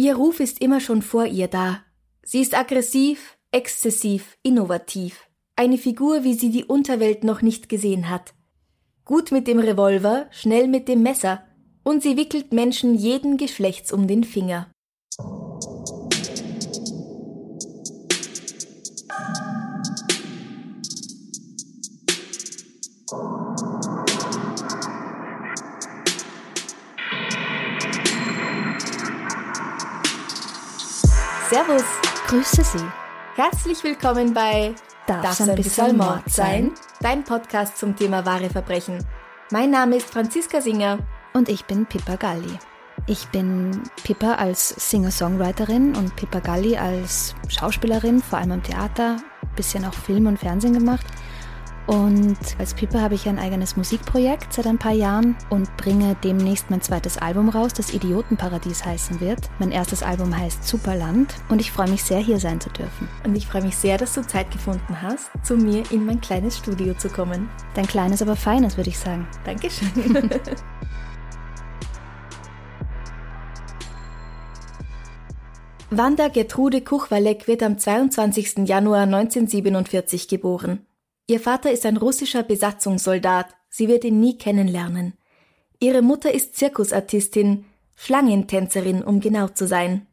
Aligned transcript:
Ihr 0.00 0.14
Ruf 0.14 0.40
ist 0.40 0.62
immer 0.62 0.80
schon 0.80 1.02
vor 1.02 1.26
ihr 1.26 1.46
da. 1.46 1.82
Sie 2.22 2.40
ist 2.40 2.56
aggressiv, 2.56 3.36
exzessiv, 3.52 4.38
innovativ. 4.42 5.28
Eine 5.56 5.76
Figur, 5.76 6.24
wie 6.24 6.32
sie 6.32 6.48
die 6.48 6.64
Unterwelt 6.64 7.22
noch 7.22 7.42
nicht 7.42 7.68
gesehen 7.68 8.08
hat. 8.08 8.32
Gut 9.04 9.30
mit 9.30 9.46
dem 9.46 9.58
Revolver, 9.58 10.26
schnell 10.30 10.68
mit 10.68 10.88
dem 10.88 11.02
Messer 11.02 11.42
und 11.84 12.02
sie 12.02 12.16
wickelt 12.16 12.50
Menschen 12.50 12.94
jeden 12.94 13.36
Geschlechts 13.36 13.92
um 13.92 14.06
den 14.06 14.24
Finger. 14.24 14.70
Servus, 31.50 31.82
Grüße 32.28 32.62
Sie. 32.62 32.84
herzlich 33.34 33.82
willkommen 33.82 34.32
bei 34.32 34.72
Darf's 35.08 35.40
ein 35.40 35.56
bisschen 35.56 35.96
Mord 35.96 36.22
sein? 36.30 36.70
Dein 37.00 37.24
Podcast 37.24 37.76
zum 37.76 37.96
Thema 37.96 38.24
wahre 38.24 38.48
Verbrechen. 38.48 39.04
Mein 39.50 39.72
Name 39.72 39.96
ist 39.96 40.08
Franziska 40.08 40.60
Singer. 40.60 41.00
Und 41.34 41.48
ich 41.48 41.64
bin 41.64 41.86
Pippa 41.86 42.14
Galli. 42.14 42.56
Ich 43.08 43.26
bin 43.30 43.82
Pippa 44.04 44.34
als 44.34 44.68
Singer-Songwriterin 44.68 45.96
und 45.96 46.14
Pippa 46.14 46.38
Galli 46.38 46.76
als 46.76 47.34
Schauspielerin, 47.48 48.22
vor 48.22 48.38
allem 48.38 48.52
am 48.52 48.62
Theater, 48.62 49.16
bisschen 49.56 49.84
auch 49.84 49.94
Film 49.94 50.28
und 50.28 50.38
Fernsehen 50.38 50.74
gemacht. 50.74 51.04
Und 51.90 52.38
als 52.60 52.72
Pippa 52.74 53.00
habe 53.00 53.16
ich 53.16 53.28
ein 53.28 53.40
eigenes 53.40 53.76
Musikprojekt 53.76 54.52
seit 54.52 54.68
ein 54.68 54.78
paar 54.78 54.92
Jahren 54.92 55.36
und 55.50 55.76
bringe 55.76 56.14
demnächst 56.22 56.70
mein 56.70 56.80
zweites 56.80 57.18
Album 57.18 57.48
raus, 57.48 57.72
das 57.72 57.92
Idiotenparadies 57.92 58.84
heißen 58.84 59.20
wird. 59.20 59.50
Mein 59.58 59.72
erstes 59.72 60.04
Album 60.04 60.38
heißt 60.38 60.64
Superland 60.64 61.34
und 61.48 61.60
ich 61.60 61.72
freue 61.72 61.90
mich 61.90 62.04
sehr, 62.04 62.20
hier 62.20 62.38
sein 62.38 62.60
zu 62.60 62.70
dürfen. 62.70 63.08
Und 63.24 63.34
ich 63.34 63.48
freue 63.48 63.62
mich 63.62 63.76
sehr, 63.76 63.98
dass 63.98 64.14
du 64.14 64.24
Zeit 64.24 64.52
gefunden 64.52 65.02
hast, 65.02 65.32
zu 65.42 65.56
mir 65.56 65.82
in 65.90 66.06
mein 66.06 66.20
kleines 66.20 66.58
Studio 66.58 66.94
zu 66.94 67.08
kommen. 67.08 67.50
Dein 67.74 67.88
kleines, 67.88 68.22
aber 68.22 68.36
feines, 68.36 68.76
würde 68.76 68.90
ich 68.90 68.98
sagen. 68.98 69.26
Dankeschön. 69.44 69.90
Wanda 75.90 76.28
Gertrude 76.28 76.82
Kuchwalek 76.82 77.48
wird 77.48 77.64
am 77.64 77.76
22. 77.76 78.58
Januar 78.68 79.02
1947 79.02 80.28
geboren. 80.28 80.86
Ihr 81.30 81.38
Vater 81.38 81.70
ist 81.70 81.86
ein 81.86 81.96
russischer 81.96 82.42
Besatzungssoldat, 82.42 83.46
sie 83.68 83.86
wird 83.86 84.02
ihn 84.02 84.18
nie 84.18 84.36
kennenlernen. 84.36 85.12
Ihre 85.78 86.02
Mutter 86.02 86.34
ist 86.34 86.56
Zirkusartistin, 86.56 87.66
Schlangentänzerin, 87.94 89.04
um 89.04 89.20
genau 89.20 89.46
zu 89.46 89.68
sein. 89.68 90.08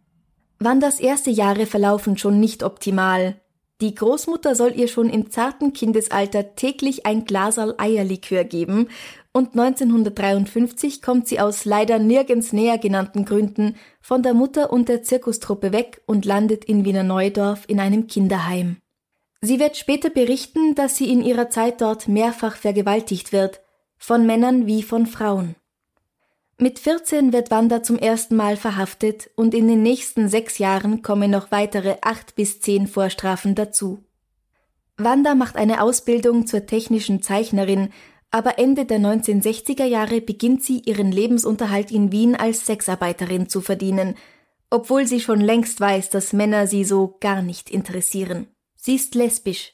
Wandas 0.59 0.99
erste 0.99 1.31
Jahre 1.31 1.65
verlaufen 1.65 2.19
schon 2.19 2.39
nicht 2.39 2.61
optimal. 2.61 3.41
Die 3.81 3.95
Großmutter 3.95 4.53
soll 4.53 4.73
ihr 4.75 4.87
schon 4.87 5.09
im 5.09 5.31
zarten 5.31 5.73
Kindesalter 5.73 6.53
täglich 6.53 7.07
ein 7.07 7.25
Glaserl 7.25 7.73
Eierlikör 7.79 8.43
geben 8.43 8.87
und 9.33 9.57
1953 9.57 11.01
kommt 11.01 11.27
sie 11.27 11.39
aus 11.39 11.65
leider 11.65 11.97
nirgends 11.97 12.53
näher 12.53 12.77
genannten 12.77 13.25
Gründen 13.25 13.75
von 14.01 14.21
der 14.21 14.35
Mutter 14.35 14.71
und 14.71 14.87
der 14.87 15.01
Zirkustruppe 15.01 15.71
weg 15.71 15.99
und 16.05 16.25
landet 16.25 16.63
in 16.65 16.85
Wiener 16.85 17.01
Neudorf 17.01 17.63
in 17.67 17.79
einem 17.79 18.05
Kinderheim. 18.05 18.77
Sie 19.41 19.59
wird 19.59 19.77
später 19.77 20.09
berichten, 20.09 20.73
dass 20.75 20.97
sie 20.97 21.11
in 21.11 21.23
ihrer 21.23 21.49
Zeit 21.49 21.81
dort 21.81 22.07
mehrfach 22.07 22.55
vergewaltigt 22.55 23.31
wird, 23.31 23.61
von 23.97 24.25
Männern 24.25 24.65
wie 24.65 24.83
von 24.83 25.05
Frauen. 25.05 25.55
Mit 26.59 26.79
14 26.79 27.33
wird 27.33 27.51
Wanda 27.51 27.83
zum 27.83 27.99
ersten 27.99 28.35
Mal 28.35 28.57
verhaftet 28.57 29.29
und 29.35 29.53
in 29.53 29.67
den 29.67 29.83
nächsten 29.83 30.27
sechs 30.27 30.57
Jahren 30.57 31.03
kommen 31.03 31.29
noch 31.29 31.51
weitere 31.51 31.97
acht 32.01 32.35
bis 32.35 32.61
zehn 32.61 32.87
Vorstrafen 32.87 33.53
dazu. 33.53 34.03
Wanda 34.97 35.35
macht 35.35 35.55
eine 35.55 35.83
Ausbildung 35.83 36.47
zur 36.47 36.65
technischen 36.65 37.21
Zeichnerin, 37.21 37.89
aber 38.31 38.57
Ende 38.57 38.85
der 38.85 38.97
1960er 38.97 39.85
Jahre 39.85 40.19
beginnt 40.19 40.63
sie 40.63 40.79
ihren 40.79 41.11
Lebensunterhalt 41.11 41.91
in 41.91 42.11
Wien 42.11 42.35
als 42.35 42.65
Sexarbeiterin 42.65 43.47
zu 43.47 43.61
verdienen, 43.61 44.15
obwohl 44.71 45.05
sie 45.05 45.19
schon 45.19 45.39
längst 45.39 45.79
weiß, 45.79 46.09
dass 46.09 46.33
Männer 46.33 46.65
sie 46.65 46.83
so 46.83 47.17
gar 47.19 47.43
nicht 47.43 47.69
interessieren. 47.69 48.47
Sie 48.87 48.95
ist 48.95 49.15
lesbisch. 49.15 49.73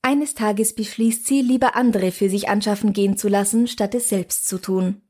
Eines 0.00 0.32
Tages 0.32 0.74
beschließt 0.74 1.26
sie, 1.26 1.42
lieber 1.42 1.76
andere 1.76 2.12
für 2.12 2.30
sich 2.30 2.48
anschaffen 2.48 2.94
gehen 2.94 3.18
zu 3.18 3.28
lassen, 3.28 3.66
statt 3.68 3.94
es 3.94 4.08
selbst 4.08 4.48
zu 4.48 4.56
tun. 4.56 5.02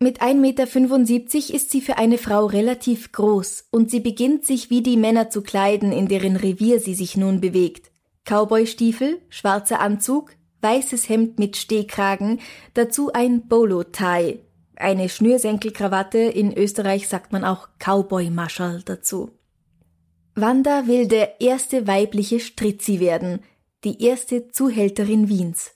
Mit 0.00 0.20
1,75 0.20 0.34
Meter 0.40 1.54
ist 1.54 1.70
sie 1.70 1.80
für 1.80 1.96
eine 1.96 2.18
Frau 2.18 2.46
relativ 2.46 3.12
groß 3.12 3.68
und 3.70 3.88
sie 3.88 4.00
beginnt 4.00 4.44
sich 4.44 4.68
wie 4.68 4.82
die 4.82 4.96
Männer 4.96 5.30
zu 5.30 5.42
kleiden, 5.42 5.92
in 5.92 6.08
deren 6.08 6.34
Revier 6.34 6.80
sie 6.80 6.96
sich 6.96 7.16
nun 7.16 7.40
bewegt. 7.40 7.92
Cowboystiefel, 8.24 9.22
schwarzer 9.28 9.78
Anzug, 9.78 10.32
weißes 10.60 11.08
Hemd 11.08 11.38
mit 11.38 11.56
Stehkragen, 11.56 12.40
dazu 12.74 13.12
ein 13.12 13.46
Bolo-Tie, 13.46 14.40
eine 14.74 15.08
Schnürsenkelkrawatte, 15.08 16.18
in 16.18 16.52
Österreich 16.52 17.06
sagt 17.06 17.30
man 17.30 17.44
auch 17.44 17.68
Cowboy-Maschall 17.78 18.82
dazu. 18.84 19.30
Wanda 20.34 20.86
will 20.86 21.06
der 21.06 21.40
erste 21.40 21.86
weibliche 21.86 22.40
Stritzi 22.40 22.98
werden, 22.98 23.40
die 23.84 24.02
erste 24.02 24.48
Zuhälterin 24.48 25.28
Wiens. 25.28 25.72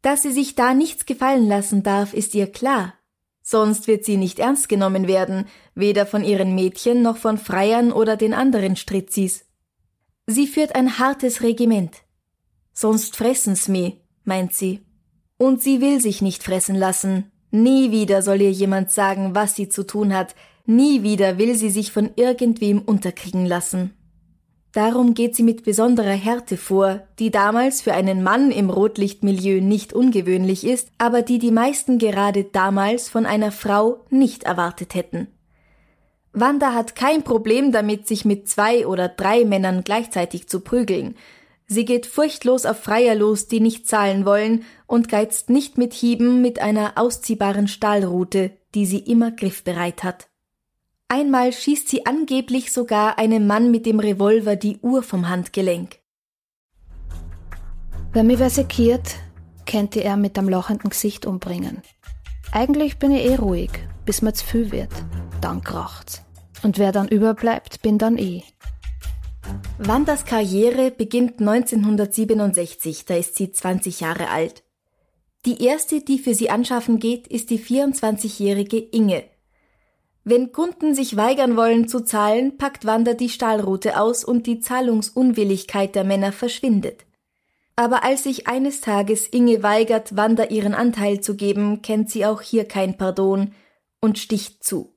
Dass 0.00 0.22
sie 0.22 0.32
sich 0.32 0.54
da 0.54 0.74
nichts 0.74 1.06
gefallen 1.06 1.48
lassen 1.48 1.82
darf, 1.82 2.14
ist 2.14 2.34
ihr 2.34 2.46
klar. 2.46 2.94
Sonst 3.42 3.88
wird 3.88 4.04
sie 4.04 4.16
nicht 4.16 4.38
ernst 4.38 4.68
genommen 4.68 5.08
werden, 5.08 5.46
weder 5.74 6.06
von 6.06 6.22
ihren 6.22 6.54
Mädchen 6.54 7.02
noch 7.02 7.16
von 7.16 7.38
Freiern 7.38 7.92
oder 7.92 8.16
den 8.16 8.34
anderen 8.34 8.76
Stritzis. 8.76 9.46
Sie 10.26 10.46
führt 10.46 10.74
ein 10.74 10.98
hartes 10.98 11.42
Regiment. 11.42 11.96
Sonst 12.72 13.16
fressen's 13.16 13.66
mi, 13.66 14.02
meint 14.24 14.54
sie. 14.54 14.84
Und 15.36 15.62
sie 15.62 15.80
will 15.80 16.00
sich 16.00 16.22
nicht 16.22 16.44
fressen 16.44 16.76
lassen. 16.76 17.32
Nie 17.50 17.90
wieder 17.90 18.22
soll 18.22 18.42
ihr 18.42 18.52
jemand 18.52 18.90
sagen, 18.92 19.34
was 19.34 19.56
sie 19.56 19.68
zu 19.68 19.84
tun 19.84 20.14
hat. 20.14 20.36
Nie 20.70 21.02
wieder 21.02 21.38
will 21.38 21.54
sie 21.54 21.70
sich 21.70 21.92
von 21.92 22.10
irgendwem 22.16 22.82
unterkriegen 22.82 23.46
lassen. 23.46 23.94
Darum 24.72 25.14
geht 25.14 25.34
sie 25.34 25.42
mit 25.42 25.64
besonderer 25.64 26.10
Härte 26.10 26.58
vor, 26.58 27.04
die 27.18 27.30
damals 27.30 27.80
für 27.80 27.94
einen 27.94 28.22
Mann 28.22 28.50
im 28.50 28.68
Rotlichtmilieu 28.68 29.62
nicht 29.62 29.94
ungewöhnlich 29.94 30.66
ist, 30.66 30.90
aber 30.98 31.22
die 31.22 31.38
die 31.38 31.52
meisten 31.52 31.96
gerade 31.96 32.44
damals 32.44 33.08
von 33.08 33.24
einer 33.24 33.50
Frau 33.50 34.04
nicht 34.10 34.42
erwartet 34.42 34.94
hätten. 34.94 35.28
Wanda 36.34 36.74
hat 36.74 36.94
kein 36.94 37.22
Problem 37.22 37.72
damit, 37.72 38.06
sich 38.06 38.26
mit 38.26 38.46
zwei 38.46 38.86
oder 38.86 39.08
drei 39.08 39.46
Männern 39.46 39.84
gleichzeitig 39.84 40.50
zu 40.50 40.60
prügeln. 40.60 41.14
Sie 41.66 41.86
geht 41.86 42.04
furchtlos 42.04 42.66
auf 42.66 42.78
Freier 42.78 43.14
los, 43.14 43.46
die 43.46 43.60
nicht 43.60 43.86
zahlen 43.86 44.26
wollen, 44.26 44.64
und 44.86 45.08
geizt 45.08 45.48
nicht 45.48 45.78
mit 45.78 45.94
Hieben 45.94 46.42
mit 46.42 46.60
einer 46.60 46.92
ausziehbaren 46.96 47.68
Stahlrute, 47.68 48.50
die 48.74 48.84
sie 48.84 48.98
immer 48.98 49.30
griffbereit 49.30 50.04
hat. 50.04 50.28
Einmal 51.10 51.54
schießt 51.54 51.88
sie 51.88 52.04
angeblich 52.04 52.70
sogar 52.70 53.18
einem 53.18 53.46
Mann 53.46 53.70
mit 53.70 53.86
dem 53.86 53.98
Revolver 53.98 54.56
die 54.56 54.78
Uhr 54.82 55.02
vom 55.02 55.30
Handgelenk. 55.30 56.00
Wer 58.12 58.24
mich 58.24 58.38
wer 58.38 58.50
sekiert, 58.50 59.16
könnte 59.64 60.04
er 60.04 60.18
mit 60.18 60.38
einem 60.38 60.50
lachenden 60.50 60.90
Gesicht 60.90 61.24
umbringen. 61.24 61.82
Eigentlich 62.52 62.98
bin 62.98 63.10
ich 63.12 63.24
eh 63.24 63.36
ruhig, 63.36 63.70
bis 64.04 64.20
mir 64.20 64.34
zu 64.34 64.44
viel 64.44 64.70
wird. 64.70 64.92
Dann 65.40 65.64
kracht's. 65.64 66.22
Und 66.62 66.78
wer 66.78 66.92
dann 66.92 67.08
überbleibt, 67.08 67.80
bin 67.80 67.96
dann 67.96 68.18
eh. 68.18 68.42
Wandas 69.78 70.26
Karriere 70.26 70.90
beginnt 70.90 71.40
1967, 71.40 73.06
da 73.06 73.16
ist 73.16 73.36
sie 73.36 73.50
20 73.50 74.00
Jahre 74.00 74.28
alt. 74.28 74.62
Die 75.46 75.64
erste, 75.64 76.02
die 76.02 76.18
für 76.18 76.34
sie 76.34 76.50
anschaffen 76.50 76.98
geht, 76.98 77.28
ist 77.28 77.48
die 77.48 77.58
24-jährige 77.58 78.78
Inge. 78.78 79.24
Wenn 80.30 80.52
Kunden 80.52 80.94
sich 80.94 81.16
weigern 81.16 81.56
wollen 81.56 81.88
zu 81.88 82.00
zahlen, 82.00 82.58
packt 82.58 82.84
Wanda 82.84 83.14
die 83.14 83.30
Stahlrute 83.30 83.98
aus 83.98 84.24
und 84.24 84.46
die 84.46 84.60
Zahlungsunwilligkeit 84.60 85.94
der 85.94 86.04
Männer 86.04 86.32
verschwindet. 86.32 87.06
Aber 87.76 88.04
als 88.04 88.24
sich 88.24 88.46
eines 88.46 88.82
Tages 88.82 89.26
Inge 89.26 89.62
weigert, 89.62 90.18
Wanda 90.18 90.44
ihren 90.44 90.74
Anteil 90.74 91.22
zu 91.22 91.34
geben, 91.34 91.80
kennt 91.80 92.10
sie 92.10 92.26
auch 92.26 92.42
hier 92.42 92.66
kein 92.66 92.98
Pardon 92.98 93.54
und 94.02 94.18
sticht 94.18 94.62
zu. 94.62 94.92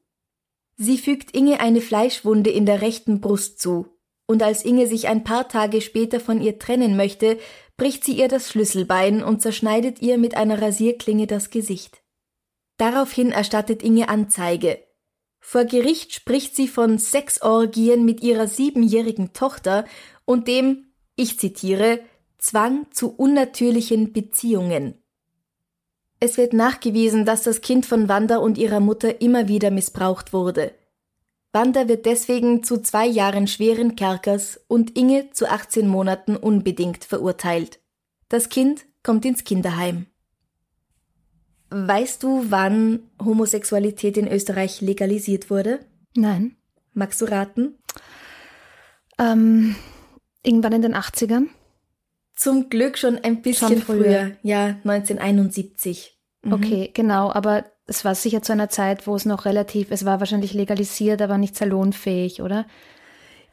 Sie 0.75 0.97
fügt 0.97 1.33
Inge 1.33 1.61
eine 1.61 1.79
Fleischwunde 1.79 2.49
in 2.49 2.65
der 2.65 2.81
rechten 2.81 3.21
Brust 3.21 3.61
zu, 3.61 3.87
und 4.25 4.43
als 4.43 4.65
Inge 4.65 4.85
sich 4.87 5.07
ein 5.07 5.23
paar 5.23 5.47
Tage 5.47 5.79
später 5.79 6.19
von 6.19 6.41
ihr 6.41 6.59
trennen 6.59 6.97
möchte, 6.97 7.39
bricht 7.77 8.03
sie 8.03 8.17
ihr 8.19 8.27
das 8.27 8.49
Schlüsselbein 8.49 9.23
und 9.23 9.41
zerschneidet 9.41 10.01
ihr 10.01 10.17
mit 10.17 10.35
einer 10.35 10.61
Rasierklinge 10.61 11.25
das 11.25 11.51
Gesicht. 11.51 12.01
Daraufhin 12.75 13.31
erstattet 13.31 13.81
Inge 13.81 14.09
Anzeige. 14.09 14.90
Vor 15.41 15.65
Gericht 15.65 16.13
spricht 16.13 16.55
sie 16.55 16.67
von 16.67 16.99
Sexorgien 16.99 18.05
mit 18.05 18.21
ihrer 18.21 18.47
siebenjährigen 18.47 19.33
Tochter 19.33 19.85
und 20.23 20.47
dem, 20.47 20.93
ich 21.15 21.39
zitiere, 21.39 21.99
Zwang 22.37 22.85
zu 22.91 23.13
unnatürlichen 23.13 24.13
Beziehungen. 24.13 24.95
Es 26.19 26.37
wird 26.37 26.53
nachgewiesen, 26.53 27.25
dass 27.25 27.43
das 27.43 27.61
Kind 27.61 27.85
von 27.85 28.07
Wanda 28.07 28.37
und 28.37 28.57
ihrer 28.57 28.79
Mutter 28.79 29.21
immer 29.21 29.47
wieder 29.47 29.71
missbraucht 29.71 30.31
wurde. 30.33 30.73
Wanda 31.51 31.87
wird 31.87 32.05
deswegen 32.05 32.63
zu 32.63 32.81
zwei 32.81 33.07
Jahren 33.07 33.47
schweren 33.47 33.95
Kerkers 33.95 34.61
und 34.67 34.97
Inge 34.97 35.31
zu 35.31 35.49
18 35.49 35.87
Monaten 35.87 36.37
unbedingt 36.37 37.03
verurteilt. 37.03 37.79
Das 38.29 38.49
Kind 38.49 38.85
kommt 39.03 39.25
ins 39.25 39.43
Kinderheim. 39.43 40.05
Weißt 41.71 42.21
du, 42.21 42.47
wann 42.49 42.99
Homosexualität 43.23 44.17
in 44.17 44.27
Österreich 44.27 44.81
legalisiert 44.81 45.49
wurde? 45.49 45.79
Nein. 46.15 46.57
Magst 46.93 47.21
du 47.21 47.25
raten? 47.25 47.77
Ähm, 49.17 49.75
irgendwann 50.43 50.73
in 50.73 50.81
den 50.81 50.95
80ern? 50.95 51.47
Zum 52.35 52.69
Glück 52.69 52.97
schon 52.97 53.17
ein 53.19 53.41
bisschen 53.41 53.69
schon 53.69 53.81
früher. 53.81 54.03
früher. 54.03 54.31
Ja, 54.43 54.65
1971. 54.83 56.19
Mhm. 56.43 56.53
Okay, 56.53 56.91
genau, 56.93 57.31
aber 57.31 57.65
es 57.87 58.03
war 58.03 58.15
sicher 58.15 58.41
zu 58.41 58.51
einer 58.51 58.67
Zeit, 58.69 59.07
wo 59.07 59.15
es 59.15 59.25
noch 59.25 59.45
relativ, 59.45 59.91
es 59.91 60.03
war 60.03 60.19
wahrscheinlich 60.19 60.53
legalisiert, 60.53 61.21
aber 61.21 61.37
nicht 61.37 61.55
salonfähig, 61.55 62.41
oder? 62.41 62.65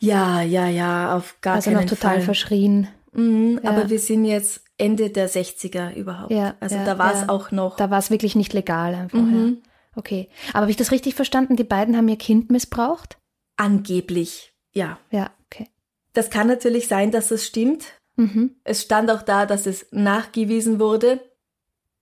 Ja, 0.01 0.43
ja, 0.43 0.67
ja, 0.69 1.17
auf 1.17 1.37
gar 1.41 1.57
also 1.57 1.71
keinen 1.71 1.77
Fall. 1.77 1.83
Also 1.83 1.95
noch 1.95 2.01
total 2.01 2.17
Fall. 2.17 2.25
verschrien. 2.25 2.89
Mhm, 3.13 3.61
ja. 3.63 3.71
Aber 3.71 3.91
wir 3.91 3.99
sind 3.99 4.25
jetzt 4.25 4.63
Ende 4.79 5.11
der 5.11 5.29
60er 5.29 5.95
überhaupt. 5.95 6.31
Ja, 6.31 6.55
also 6.61 6.77
ja, 6.77 6.85
da 6.85 6.99
war 6.99 7.13
es 7.13 7.21
ja. 7.23 7.29
auch 7.29 7.51
noch. 7.51 7.77
Da 7.77 7.91
war 7.91 7.99
es 7.99 8.11
wirklich 8.11 8.37
nicht 8.37 8.53
legal 8.53 8.95
einfach. 8.95 9.19
Mhm. 9.19 9.59
Okay. 9.97 10.29
Aber 10.51 10.63
habe 10.63 10.71
ich 10.71 10.77
das 10.77 10.93
richtig 10.93 11.17
verstanden? 11.17 11.57
Die 11.57 11.65
beiden 11.65 11.97
haben 11.97 12.09
ihr 12.09 12.17
Kind 12.17 12.51
missbraucht? 12.51 13.19
Angeblich, 13.57 14.55
ja. 14.73 14.99
Ja, 15.11 15.31
okay. 15.47 15.69
Das 16.13 16.31
kann 16.31 16.47
natürlich 16.47 16.87
sein, 16.87 17.11
dass 17.11 17.33
es 17.33 17.45
stimmt. 17.45 17.85
Mhm. 18.15 18.57
Es 18.63 18.83
stand 18.83 19.11
auch 19.11 19.23
da, 19.23 19.47
dass 19.47 19.67
es 19.67 19.87
nachgewiesen 19.91 20.79
wurde. 20.79 21.21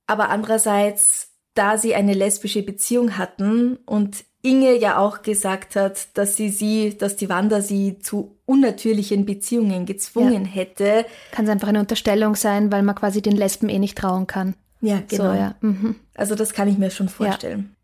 Aber 0.07 0.29
andererseits, 0.29 1.33
da 1.55 1.79
sie 1.79 1.95
eine 1.95 2.13
lesbische 2.13 2.63
Beziehung 2.63 3.17
hatten 3.17 3.77
und 3.87 4.25
Inge 4.47 4.79
ja 4.79 4.99
auch 4.99 5.23
gesagt 5.23 5.75
hat, 5.75 6.09
dass 6.15 6.37
sie 6.37 6.51
sie, 6.51 6.97
dass 6.97 7.17
die 7.17 7.29
Wanda 7.29 7.61
sie 7.61 7.99
zu 7.99 8.37
unnatürlichen 8.47 9.27
Beziehungen 9.27 9.87
gezwungen 9.87 10.45
ja. 10.45 10.51
hätte. 10.51 11.05
Kann 11.33 11.47
es 11.47 11.51
einfach 11.51 11.69
eine 11.69 11.81
Unterstellung 11.81 12.37
sein, 12.37 12.71
weil 12.71 12.83
man 12.83 12.95
quasi 12.95 13.21
den 13.21 13.37
Lesben 13.37 13.69
eh 13.69 13.79
nicht 13.79 13.99
trauen 13.99 14.27
kann. 14.27 14.55
Ja, 14.81 15.03
genau. 15.09 15.33
So, 15.33 15.39
ja. 15.39 15.55
Mhm. 15.61 15.97
Also 16.15 16.35
das 16.35 16.53
kann 16.53 16.69
ich 16.69 16.79
mir 16.79 16.91
schon 16.91 17.09
vorstellen. 17.09 17.71
Ja. 17.71 17.77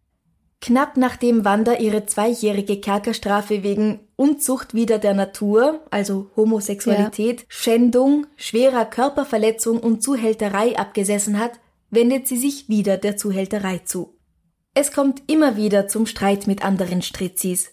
Knapp 0.60 0.96
nachdem 0.96 1.44
Wanda 1.44 1.74
ihre 1.74 2.06
zweijährige 2.06 2.80
Kerkerstrafe 2.80 3.64
wegen 3.64 3.98
Unzucht 4.14 4.74
wider 4.74 4.98
der 4.98 5.14
Natur, 5.14 5.80
also 5.90 6.30
Homosexualität. 6.36 7.44
Schändung, 7.48 8.28
schwerer 8.36 8.84
Körperverletzung 8.84 9.80
und 9.80 10.04
Zuhälterei 10.04 10.78
abgesessen 10.78 11.40
hat, 11.40 11.58
wendet 11.90 12.28
sie 12.28 12.36
sich 12.36 12.68
wieder 12.68 12.96
der 12.96 13.16
Zuhälterei 13.16 13.78
zu. 13.78 14.14
Es 14.74 14.90
kommt 14.90 15.22
immer 15.30 15.56
wieder 15.56 15.86
zum 15.86 16.06
Streit 16.06 16.46
mit 16.46 16.64
anderen 16.64 17.02
Strizzis. 17.02 17.72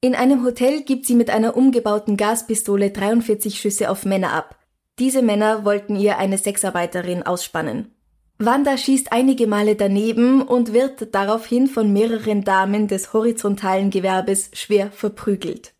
In 0.00 0.16
einem 0.16 0.44
Hotel 0.44 0.82
gibt 0.82 1.06
sie 1.06 1.14
mit 1.14 1.30
einer 1.30 1.56
umgebauten 1.56 2.16
Gaspistole 2.16 2.90
43 2.90 3.60
Schüsse 3.60 3.88
auf 3.88 4.04
Männer 4.04 4.32
ab. 4.32 4.58
Diese 4.98 5.22
Männer 5.22 5.64
wollten 5.64 5.94
ihr 5.94 6.18
eine 6.18 6.38
Sexarbeiterin 6.38 7.22
ausspannen. 7.22 7.94
Wanda 8.38 8.76
schießt 8.76 9.12
einige 9.12 9.46
Male 9.46 9.76
daneben 9.76 10.42
und 10.42 10.72
wird 10.72 11.14
daraufhin 11.14 11.68
von 11.68 11.92
mehreren 11.92 12.42
Damen 12.42 12.88
des 12.88 13.12
horizontalen 13.12 13.90
Gewerbes 13.90 14.50
schwer 14.54 14.90
verprügelt. 14.90 15.74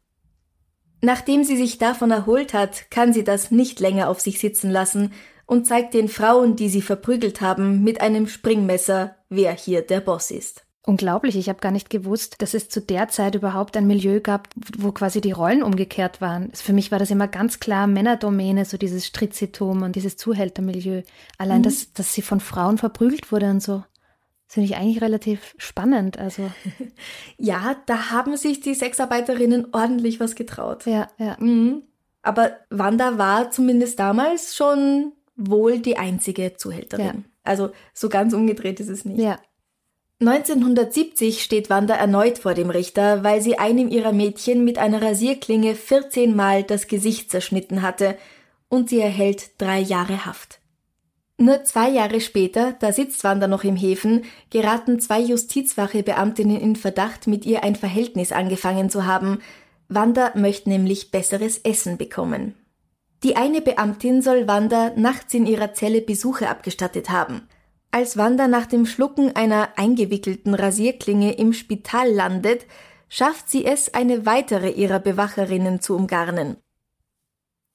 Nachdem 1.01 1.43
sie 1.43 1.57
sich 1.57 1.79
davon 1.79 2.11
erholt 2.13 2.55
hat, 2.55 2.91
kann 2.91 3.13
sie 3.13 3.25
das 3.25 3.51
nicht 3.51 3.81
länger 3.81 4.09
auf 4.09 4.21
sich 4.21 4.39
sitzen 4.39 4.71
lassen 4.71 5.13
und 5.51 5.67
zeigt 5.67 5.95
den 5.95 6.07
Frauen, 6.07 6.55
die 6.55 6.69
sie 6.69 6.81
verprügelt 6.81 7.41
haben, 7.41 7.83
mit 7.83 8.01
einem 8.01 8.29
Springmesser, 8.29 9.17
wer 9.31 9.53
hier 9.53 9.83
der 9.83 9.99
Boss 9.99 10.31
ist. 10.31 10.65
Unglaublich, 10.87 11.37
ich 11.37 11.49
habe 11.49 11.59
gar 11.59 11.73
nicht 11.73 11.91
gewusst, 11.91 12.37
dass 12.41 12.55
es 12.55 12.69
zu 12.69 12.81
der 12.81 13.09
Zeit 13.09 13.35
überhaupt 13.35 13.77
ein 13.77 13.89
Milieu 13.89 14.21
gab, 14.21 14.49
wo 14.79 14.93
quasi 14.93 15.21
die 15.21 15.33
Rollen 15.33 15.65
umgekehrt 15.65 16.21
waren. 16.21 16.53
Für 16.55 16.73
mich 16.73 16.93
war 16.93 17.01
das 17.01 17.11
immer 17.11 17.27
ganz 17.27 17.59
klar 17.59 17.89
Männerdomäne, 17.89 18.65
so 18.65 18.79
dieses 18.79 19.05
Stritzitum 19.05 19.83
und 19.83 19.97
dieses 19.97 20.17
Zuhältermilieu. 20.17 21.03
Allein, 21.37 21.59
mhm. 21.59 21.65
dass, 21.65 21.93
dass 21.95 22.15
sie 22.15 22.23
von 22.23 22.39
Frauen 22.39 22.79
verprügelt 22.79 23.33
wurde 23.33 23.51
und 23.51 23.61
so. 23.61 23.83
Das 24.47 24.55
finde 24.55 24.69
ich 24.69 24.77
eigentlich 24.77 25.03
relativ 25.03 25.57
spannend. 25.59 26.17
Also. 26.17 26.49
ja, 27.39 27.75
da 27.87 28.11
haben 28.13 28.37
sich 28.37 28.61
die 28.61 28.75
Sexarbeiterinnen 28.75 29.67
ordentlich 29.73 30.21
was 30.21 30.37
getraut. 30.37 30.87
Ja, 30.87 31.09
ja. 31.19 31.37
Mhm. 31.41 31.83
Aber 32.23 32.53
Wanda 32.71 33.19
war 33.19 33.51
zumindest 33.51 33.99
damals 33.99 34.55
schon 34.55 35.13
wohl 35.41 35.79
die 35.79 35.97
einzige 35.97 36.55
Zuhälterin. 36.57 37.05
Ja. 37.05 37.15
Also 37.43 37.71
so 37.95 38.09
ganz 38.09 38.33
umgedreht 38.35 38.81
ist 38.81 38.89
es 38.89 39.05
nicht. 39.05 39.21
Ja. 39.21 39.39
1970 40.21 41.43
steht 41.43 41.71
Wanda 41.71 41.95
erneut 41.95 42.39
vor 42.39 42.53
dem 42.53 42.69
Richter, 42.69 43.25
weil 43.25 43.41
sie 43.41 43.59
einem 43.59 43.89
ihrer 43.89 44.13
Mädchen 44.13 44.65
mit 44.65 44.77
einer 44.77 45.01
Rasierklinge 45.01 45.75
14 45.75 46.37
Mal 46.37 46.63
das 46.63 46.89
Gesicht 46.89 47.31
zerschnitten 47.31 47.81
hatte 47.81 48.19
und 48.69 48.91
sie 48.91 49.01
erhält 49.01 49.53
drei 49.59 49.81
Jahre 49.81 50.27
Haft. 50.27 50.61
Nur 51.39 51.65
zwei 51.65 51.89
Jahre 51.89 52.21
später, 52.21 52.77
da 52.81 52.93
sitzt 52.93 53.25
Wanda 53.25 53.49
noch 53.49 53.65
im 53.65 53.77
Häfen, 53.77 54.25
geraten 54.51 55.01
zwei 55.01 55.21
Justizwache-Beamtinnen 55.21 56.61
in 56.61 56.77
Verdacht, 56.77 57.27
mit 57.27 57.47
ihr 57.47 57.65
ein 57.65 57.77
Verhältnis 57.77 58.31
angefangen 58.31 58.91
zu 58.91 59.07
haben. 59.07 59.41
Wanda 59.89 60.33
möchte 60.35 60.69
nämlich 60.69 61.11
besseres 61.11 61.57
Essen 61.57 61.97
bekommen. 61.97 62.57
Die 63.23 63.37
eine 63.37 63.61
Beamtin 63.61 64.23
soll 64.23 64.49
Wanda 64.49 64.93
nachts 64.97 65.35
in 65.35 65.47
ihrer 65.47 65.75
Zelle 65.75 66.01
Besuche 66.01 66.49
abgestattet 66.49 67.11
haben. 67.11 67.49
Als 67.91 68.17
Wanda 68.17 68.49
nach 68.49 68.67
dem 68.67 68.87
Schlucken 68.87 69.35
einer 69.37 69.71
eingewickelten 69.77 70.55
Rasierklinge 70.55 71.35
im 71.35 71.53
Spital 71.53 72.11
landet, 72.11 72.67
schafft 73.09 73.51
sie 73.51 73.65
es, 73.65 73.93
eine 73.93 74.25
weitere 74.25 74.71
ihrer 74.71 75.01
Bewacherinnen 75.01 75.81
zu 75.81 75.97
umgarnen. 75.97 76.57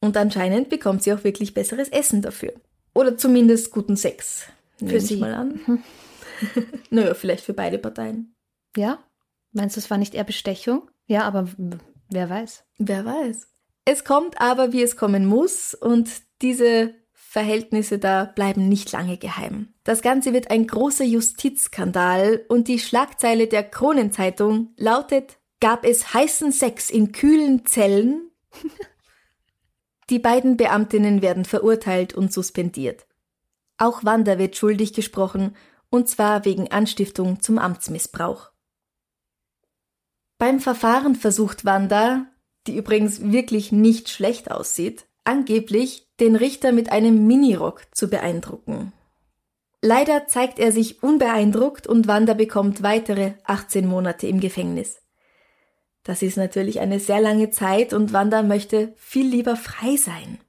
Und 0.02 0.18
anscheinend 0.18 0.70
bekommt 0.70 1.04
sie 1.04 1.14
auch 1.14 1.24
wirklich 1.24 1.54
besseres 1.54 1.90
Essen 1.90 2.22
dafür. 2.22 2.54
Oder 2.94 3.18
zumindest 3.18 3.72
guten 3.72 3.98
Sex. 3.98 4.46
Für 4.78 5.00
sie. 5.00 5.18
mal 5.18 5.34
an. 5.34 5.60
Mhm. 5.66 5.84
naja, 6.90 7.14
vielleicht 7.14 7.44
für 7.44 7.54
beide 7.54 7.78
Parteien. 7.78 8.34
Ja? 8.76 9.00
Meinst 9.52 9.76
du, 9.76 9.80
es 9.80 9.90
war 9.90 9.98
nicht 9.98 10.16
eher 10.16 10.24
Bestechung? 10.24 10.90
Ja, 11.08 11.24
aber 11.24 11.48
wer 12.10 12.30
weiß. 12.30 12.66
Wer 12.78 13.06
weiß. 13.06 13.48
Es 13.86 14.04
kommt 14.04 14.42
aber, 14.42 14.74
wie 14.74 14.82
es 14.82 14.98
kommen 14.98 15.26
muss, 15.26 15.76
und 15.76 16.10
diese 16.42 16.96
Verhältnisse 17.14 18.00
da 18.00 18.26
bleiben 18.26 18.68
nicht 18.68 18.92
lange 18.92 19.18
geheim. 19.18 19.74
Das 19.84 20.02
Ganze 20.02 20.34
wird 20.34 20.50
ein 20.50 20.68
großer 20.68 21.04
Justizskandal 21.04 22.46
und 22.48 22.68
die 22.68 22.80
Schlagzeile 22.80 23.48
der 23.48 23.64
Kronenzeitung 23.64 24.74
lautet 24.78 25.38
Gab 25.60 25.86
es 25.86 26.14
heißen 26.14 26.52
Sex 26.52 26.90
in 26.90 27.12
kühlen 27.12 27.66
Zellen? 27.66 28.32
die 30.10 30.20
beiden 30.20 30.58
Beamtinnen 30.58 31.22
werden 31.22 31.46
verurteilt 31.46 32.14
und 32.14 32.32
suspendiert. 32.32 33.06
Auch 33.78 34.04
Wanda 34.04 34.38
wird 34.38 34.56
schuldig 34.56 34.94
gesprochen, 34.94 35.56
und 35.90 36.08
zwar 36.08 36.46
wegen 36.46 36.72
Anstiftung 36.72 37.42
zum 37.42 37.58
Amtsmissbrauch. 37.58 38.52
Beim 40.38 40.60
Verfahren 40.60 41.16
versucht 41.16 41.66
Wanda, 41.66 42.28
die 42.68 42.76
übrigens 42.76 43.32
wirklich 43.32 43.72
nicht 43.72 44.10
schlecht 44.10 44.52
aussieht, 44.52 45.06
angeblich 45.24 46.08
den 46.20 46.36
Richter 46.36 46.72
mit 46.72 46.92
einem 46.92 47.28
Minirock 47.28 47.84
zu 47.92 48.10
beeindrucken. 48.10 48.94
Leider 49.82 50.28
zeigt 50.28 50.58
er 50.58 50.72
sich 50.72 51.04
unbeeindruckt 51.04 51.86
und 51.86 52.08
Wanda 52.08 52.34
bekommt 52.34 52.82
weitere 52.82 53.34
18 53.44 53.88
Monate 53.88 54.28
im 54.28 54.40
Gefängnis. 54.40 55.02
Das 56.04 56.22
ist 56.22 56.38
natürlich 56.38 56.80
eine 56.80 57.00
sehr 57.00 57.20
lange 57.20 57.50
Zeit 57.50 57.94
und 57.94 58.14
Wanda 58.14 58.44
möchte 58.44 58.94
viel 58.96 59.28
lieber 59.28 59.56
frei 59.56 59.96
sein. 59.98 60.40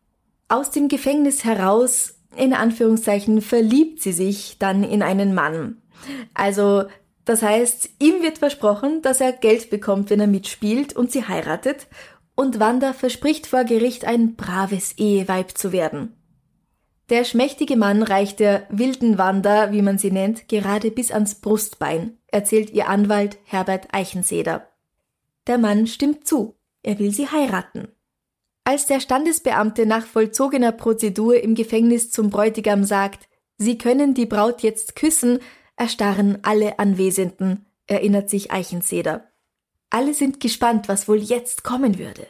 Aus 0.49 0.71
dem 0.71 0.89
Gefängnis 0.89 1.45
heraus, 1.45 2.15
in 2.37 2.53
Anführungszeichen, 2.53 3.41
verliebt 3.41 4.01
sie 4.01 4.13
sich 4.13 4.59
dann 4.59 4.85
in 4.85 5.03
einen 5.03 5.35
Mann. 5.35 5.83
Also, 6.35 6.85
das 7.27 7.43
heißt, 7.43 7.91
ihm 7.99 8.23
wird 8.23 8.39
versprochen, 8.39 9.03
dass 9.03 9.21
er 9.21 9.33
Geld 9.33 9.69
bekommt, 9.69 10.11
wenn 10.11 10.21
er 10.21 10.29
mitspielt 10.29 10.95
und 10.95 11.11
sie 11.11 11.25
heiratet 11.25 11.89
und 12.37 12.61
Wanda 12.61 12.93
verspricht 12.93 13.49
vor 13.49 13.65
Gericht 13.65 14.05
ein 14.05 14.37
braves 14.37 14.93
Eheweib 14.97 15.59
zu 15.59 15.73
werden. 15.73 16.15
Der 17.09 17.25
schmächtige 17.25 17.77
Mann 17.77 18.03
reicht 18.03 18.41
der 18.41 18.67
wilden 18.71 19.19
Wanda, 19.19 19.73
wie 19.73 19.83
man 19.83 19.99
sie 19.99 20.13
nennt, 20.13 20.49
gerade 20.49 20.91
bis 20.91 21.11
ans 21.11 21.37
Brustbein. 21.37 22.19
erzählt 22.29 22.71
ihr 22.71 22.89
Anwalt 22.89 23.39
Herbert 23.45 23.89
Eichenseder. 23.93 24.69
Der 25.47 25.59
Mann 25.59 25.87
stimmt 25.87 26.27
zu. 26.27 26.57
Er 26.83 26.99
will 26.99 27.13
sie 27.13 27.29
heiraten. 27.29 27.89
Als 28.65 28.87
der 28.87 29.01
Standesbeamte 29.01 29.87
nach 29.87 30.07
vollzogener 30.07 30.73
Prozedur 30.73 31.41
im 31.41 31.55
Gefängnis 31.55 32.11
zum 32.11 32.31
Bräutigam 32.31 32.85
sagt, 32.85 33.29
Sie 33.59 33.79
können 33.79 34.13
die 34.13 34.27
Braut 34.27 34.63
jetzt 34.63 34.97
küssen, 34.97 35.39
erstarren 35.77 36.39
alle 36.43 36.79
Anwesenden, 36.79 37.67
erinnert 37.87 38.31
sich 38.31 38.51
Eichenseder. 38.51 39.29
Alle 39.91 40.15
sind 40.15 40.41
gespannt, 40.41 40.89
was 40.89 41.09
wohl 41.09 41.19
jetzt 41.19 41.65
kommen 41.65 41.99
würde. 41.99 42.27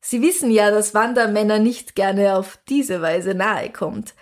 Sie 0.00 0.22
wissen 0.22 0.50
ja, 0.50 0.70
dass 0.70 0.94
Wanda 0.94 1.26
Männer 1.26 1.58
nicht 1.58 1.94
gerne 1.94 2.36
auf 2.36 2.58
diese 2.68 3.02
Weise 3.02 3.34
nahe 3.34 3.70
kommt. 3.70 4.14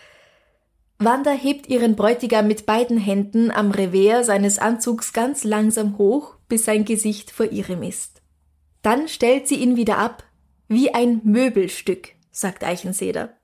Wanda 0.99 1.31
hebt 1.31 1.69
ihren 1.69 1.95
Bräutigam 1.95 2.49
mit 2.49 2.67
beiden 2.67 2.99
Händen 2.99 3.53
am 3.53 3.71
Revers 3.71 4.27
seines 4.27 4.59
Anzugs 4.59 5.13
ganz 5.13 5.45
langsam 5.45 5.97
hoch, 5.97 6.37
bis 6.49 6.65
sein 6.65 6.85
Gesicht 6.85 7.31
vor 7.31 7.47
ihrem 7.47 7.85
ist. 7.85 8.21
Dann 8.83 9.07
stellt 9.07 9.47
sie 9.47 9.57
ihn 9.57 9.77
wieder 9.77 9.99
ab, 9.99 10.25
wie 10.67 10.93
ein 10.93 11.21
Möbelstück, 11.23 12.15
sagt 12.33 12.65
Eichenseder. 12.65 13.37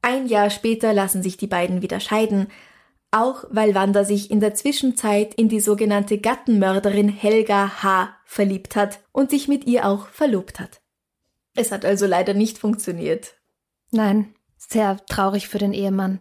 Ein 0.00 0.26
Jahr 0.26 0.48
später 0.48 0.94
lassen 0.94 1.22
sich 1.22 1.36
die 1.36 1.46
beiden 1.46 1.82
wieder 1.82 2.00
scheiden, 2.00 2.48
auch 3.10 3.44
weil 3.50 3.74
Wanda 3.74 4.04
sich 4.04 4.30
in 4.30 4.40
der 4.40 4.54
Zwischenzeit 4.54 5.34
in 5.34 5.48
die 5.48 5.60
sogenannte 5.60 6.18
Gattenmörderin 6.18 7.08
Helga 7.08 7.82
H. 7.82 8.14
verliebt 8.24 8.76
hat 8.76 9.00
und 9.12 9.30
sich 9.30 9.48
mit 9.48 9.66
ihr 9.66 9.86
auch 9.86 10.08
verlobt 10.08 10.60
hat. 10.60 10.80
Es 11.54 11.72
hat 11.72 11.84
also 11.84 12.06
leider 12.06 12.34
nicht 12.34 12.58
funktioniert. 12.58 13.34
Nein, 13.90 14.34
sehr 14.56 14.98
traurig 15.06 15.48
für 15.48 15.58
den 15.58 15.72
Ehemann. 15.72 16.20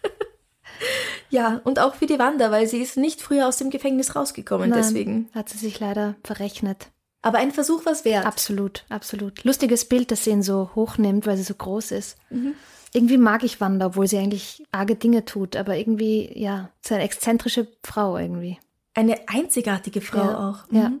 ja, 1.30 1.60
und 1.64 1.78
auch 1.78 1.94
für 1.94 2.06
die 2.06 2.18
Wanda, 2.18 2.50
weil 2.50 2.66
sie 2.66 2.80
ist 2.80 2.96
nicht 2.96 3.20
früher 3.20 3.46
aus 3.46 3.58
dem 3.58 3.70
Gefängnis 3.70 4.16
rausgekommen, 4.16 4.70
Nein, 4.70 4.78
deswegen. 4.78 5.28
Hat 5.34 5.48
sie 5.48 5.58
sich 5.58 5.78
leider 5.78 6.16
verrechnet. 6.24 6.88
Aber 7.22 7.38
ein 7.38 7.52
Versuch 7.52 7.84
was 7.84 8.04
wert. 8.04 8.24
Absolut, 8.24 8.84
absolut. 8.88 9.44
Lustiges 9.44 9.84
Bild, 9.84 10.10
dass 10.10 10.24
sie 10.24 10.30
ihn 10.30 10.42
so 10.42 10.70
hochnimmt, 10.74 11.26
weil 11.26 11.36
sie 11.36 11.42
so 11.42 11.54
groß 11.54 11.90
ist. 11.90 12.16
Mhm. 12.30 12.54
Irgendwie 12.92 13.18
mag 13.18 13.44
ich 13.44 13.60
Wanda, 13.60 13.86
obwohl 13.86 14.08
sie 14.08 14.18
eigentlich 14.18 14.64
arge 14.72 14.96
Dinge 14.96 15.24
tut, 15.24 15.56
aber 15.56 15.76
irgendwie, 15.76 16.30
ja, 16.36 16.70
ist 16.82 16.90
eine 16.90 17.04
exzentrische 17.04 17.68
Frau 17.84 18.16
irgendwie. 18.16 18.58
Eine 18.94 19.16
einzigartige 19.28 20.00
Frau 20.00 20.24
ja. 20.24 20.50
auch. 20.50 20.70
Mhm. 20.70 20.76
Ja. 20.76 20.92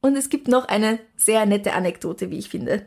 Und 0.00 0.16
es 0.16 0.30
gibt 0.30 0.46
noch 0.46 0.66
eine 0.66 1.00
sehr 1.16 1.44
nette 1.44 1.72
Anekdote, 1.72 2.30
wie 2.30 2.38
ich 2.38 2.48
finde. 2.48 2.86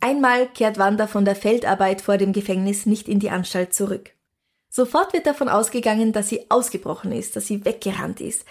Einmal 0.00 0.46
kehrt 0.48 0.78
Wanda 0.78 1.06
von 1.06 1.24
der 1.24 1.36
Feldarbeit 1.36 2.02
vor 2.02 2.18
dem 2.18 2.34
Gefängnis 2.34 2.84
nicht 2.84 3.08
in 3.08 3.20
die 3.20 3.30
Anstalt 3.30 3.72
zurück. 3.72 4.10
Sofort 4.68 5.14
wird 5.14 5.26
davon 5.26 5.48
ausgegangen, 5.48 6.12
dass 6.12 6.28
sie 6.28 6.50
ausgebrochen 6.50 7.12
ist, 7.12 7.36
dass 7.36 7.46
sie 7.46 7.64
weggerannt 7.64 8.20
ist. 8.20 8.44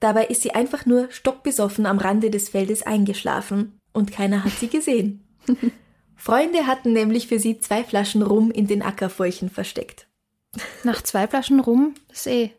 Dabei 0.00 0.26
ist 0.26 0.42
sie 0.42 0.54
einfach 0.54 0.86
nur 0.86 1.10
stockbesoffen 1.10 1.84
am 1.84 1.98
Rande 1.98 2.30
des 2.30 2.48
Feldes 2.48 2.82
eingeschlafen 2.84 3.78
und 3.92 4.12
keiner 4.12 4.44
hat 4.44 4.52
sie 4.52 4.68
gesehen. 4.68 5.26
Freunde 6.16 6.66
hatten 6.66 6.92
nämlich 6.92 7.28
für 7.28 7.38
sie 7.38 7.58
zwei 7.58 7.84
Flaschen 7.84 8.22
Rum 8.22 8.50
in 8.50 8.66
den 8.66 8.82
Ackerfurchen 8.82 9.50
versteckt. 9.50 10.06
Nach 10.84 11.02
zwei 11.02 11.26
Flaschen 11.26 11.60
Rum? 11.60 11.94
Das 12.08 12.18
ist 12.18 12.26
eh. 12.26 12.50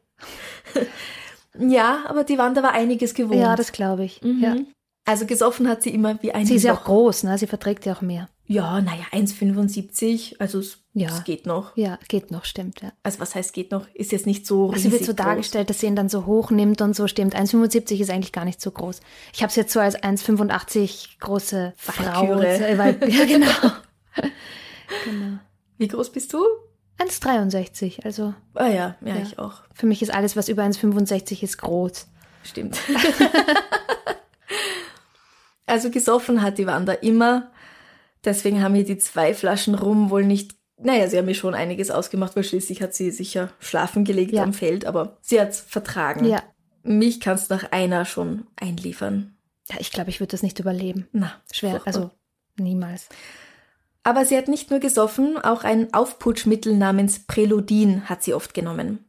ja, 1.60 2.04
aber 2.08 2.24
die 2.24 2.38
Wanda 2.38 2.64
war 2.64 2.72
einiges 2.72 3.14
gewohnt. 3.14 3.40
Ja, 3.40 3.56
das 3.56 3.72
glaube 3.72 4.04
ich. 4.04 4.22
Mhm. 4.22 4.40
Ja. 4.42 4.56
Also 5.06 5.26
gesoffen 5.26 5.68
hat 5.68 5.84
sie 5.84 5.90
immer 5.94 6.22
wie 6.24 6.32
ein 6.32 6.46
Sie 6.46 6.56
ist 6.56 6.64
ja 6.64 6.74
auch 6.74 6.86
groß, 6.86 7.24
ne? 7.24 7.38
Sie 7.38 7.48
verträgt 7.48 7.86
ja 7.86 7.94
auch 7.94 8.02
mehr. 8.02 8.30
Ja, 8.46 8.82
naja, 8.82 9.04
1,75, 9.12 10.36
also 10.40 10.60
es, 10.60 10.78
Ja. 10.94 11.08
es 11.10 11.24
geht 11.24 11.46
noch. 11.46 11.76
Ja, 11.78 11.98
geht 12.10 12.30
noch, 12.32 12.44
stimmt, 12.46 12.82
ja. 12.82 12.92
Also 13.02 13.20
was 13.20 13.36
heißt 13.36 13.54
geht 13.54 13.72
noch? 13.72 13.88
Ist 13.94 14.12
jetzt 14.12 14.26
nicht 14.26 14.46
so 14.46 14.64
Also 14.72 14.74
riesig 14.76 14.84
sie 14.84 14.92
wird 14.92 15.06
so 15.06 15.14
groß. 15.14 15.26
dargestellt, 15.26 15.70
dass 15.70 15.80
sie 15.80 15.88
ihn 15.88 15.96
dann 15.96 16.10
so 16.10 16.26
hoch 16.26 16.52
nimmt 16.52 16.82
und 16.82 16.94
so 16.96 17.08
stimmt. 17.08 17.36
1,75 17.36 18.00
ist 18.02 18.10
eigentlich 18.10 18.32
gar 18.34 18.44
nicht 18.46 18.62
so 18.62 18.70
groß. 18.72 19.00
Ich 19.34 19.42
habe 19.44 19.50
es 19.50 19.56
jetzt 19.56 19.72
so 19.74 19.80
als 19.80 19.96
1,85 19.98 21.20
große 21.20 21.74
Frau. 21.78 22.38
Weil, 22.40 22.98
ja, 23.10 23.26
genau. 23.26 23.72
genau. 25.06 25.38
Wie 25.78 25.88
groß 25.88 26.12
bist 26.12 26.32
du? 26.34 26.44
1,63. 27.00 28.04
Also 28.06 28.34
Ah 28.54 28.68
ja, 28.68 28.96
ja, 29.02 29.16
Ja. 29.16 29.22
ich 29.22 29.40
auch. 29.40 29.62
für 29.74 29.86
mich 29.86 30.02
ist 30.02 30.14
alles, 30.14 30.36
was 30.36 30.48
über 30.50 30.64
1,65 30.64 31.44
ist, 31.44 31.58
groß. 31.60 32.08
Stimmt. 32.44 32.78
also 35.66 35.90
gesoffen 35.90 36.42
hat 36.42 36.58
die 36.58 36.68
Wanda 36.68 36.94
immer. 36.94 37.52
Deswegen 38.26 38.62
haben 38.64 38.76
hier 38.76 38.86
die 38.86 38.98
zwei 38.98 39.34
Flaschen 39.34 39.76
rum 39.76 40.10
wohl 40.10 40.24
nicht. 40.26 40.56
Naja, 40.78 41.08
sie 41.08 41.18
haben 41.18 41.26
mir 41.26 41.36
schon 41.36 41.54
einiges 41.56 41.92
ausgemacht, 41.92 42.36
weil 42.36 42.44
schließlich 42.44 42.82
hat 42.82 42.94
sie 42.94 43.12
sicher 43.12 43.50
schlafen 43.60 44.06
gelegt 44.06 44.32
Ja. 44.34 44.44
am 44.44 44.54
Feld, 44.54 44.86
aber 44.86 45.18
sie 45.22 45.40
hat's 45.40 45.60
vertragen. 45.60 46.26
Ja. 46.26 46.42
Mich 46.84 47.20
kannst 47.22 47.50
nach 47.50 47.72
einer 47.72 48.06
schon 48.06 48.48
einliefern. 48.58 49.36
ja 49.70 49.78
ich 49.80 49.92
glaube, 49.92 50.10
ich 50.10 50.20
würde 50.20 50.32
das 50.32 50.44
nicht 50.44 50.60
überleben. 50.60 51.08
Na, 51.14 51.32
Schwer, 51.54 51.72
furchtbar. 51.72 51.88
also 51.88 52.12
niemals. 52.58 53.08
Aber 54.04 54.26
sie 54.26 54.36
hat 54.38 54.50
nicht 54.50 54.70
nur 54.70 54.80
gesoffen, 54.82 55.38
auch 55.38 55.64
ein 55.64 55.94
Aufputschmittel 55.94 56.76
namens 56.76 57.20
Preludin 57.20 58.10
hat 58.10 58.22
sie 58.22 58.34
oft 58.34 58.54
genommen. 58.54 59.00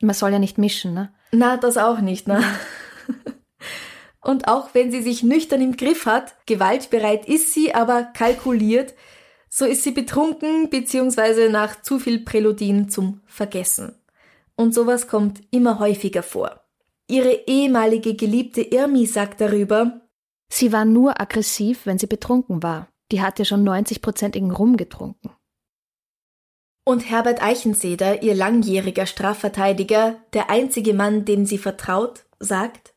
Man 0.00 0.14
soll 0.14 0.32
ja 0.32 0.40
nicht 0.40 0.58
mischen, 0.58 0.92
ne? 0.94 1.12
Na, 1.30 1.56
das 1.56 1.76
auch 1.76 2.00
nicht, 2.00 2.26
ne? 2.26 2.42
Und 4.20 4.48
auch 4.48 4.74
wenn 4.74 4.90
sie 4.90 5.02
sich 5.02 5.22
nüchtern 5.22 5.62
im 5.62 5.76
Griff 5.76 6.06
hat, 6.06 6.34
gewaltbereit 6.46 7.28
ist 7.28 7.54
sie, 7.54 7.74
aber 7.74 8.02
kalkuliert, 8.02 8.94
so 9.48 9.64
ist 9.64 9.82
sie 9.84 9.92
betrunken 9.92 10.68
bzw. 10.70 11.48
nach 11.48 11.82
zu 11.82 11.98
viel 11.98 12.24
Präludin 12.24 12.88
zum 12.88 13.20
Vergessen. 13.26 13.94
Und 14.56 14.74
sowas 14.74 15.06
kommt 15.08 15.40
immer 15.50 15.78
häufiger 15.78 16.22
vor. 16.22 16.60
Ihre 17.06 17.32
ehemalige 17.46 18.14
Geliebte 18.14 18.60
Irmi 18.60 19.06
sagt 19.06 19.40
darüber, 19.40 20.00
Sie 20.50 20.72
war 20.72 20.84
nur 20.84 21.20
aggressiv, 21.20 21.84
wenn 21.84 21.98
sie 21.98 22.06
betrunken 22.06 22.62
war. 22.62 22.88
Die 23.12 23.20
hat 23.20 23.38
ja 23.38 23.44
schon 23.44 23.68
90-prozentigen 23.68 24.50
Rum 24.50 24.76
getrunken. 24.76 25.30
und 26.88 27.10
Herbert 27.10 27.42
Eichenseder, 27.42 28.22
ihr 28.22 28.34
langjähriger 28.34 29.04
Strafverteidiger, 29.04 30.16
der 30.32 30.48
einzige 30.48 30.94
Mann, 30.94 31.26
dem 31.26 31.44
sie 31.44 31.58
vertraut, 31.58 32.24
sagt, 32.40 32.94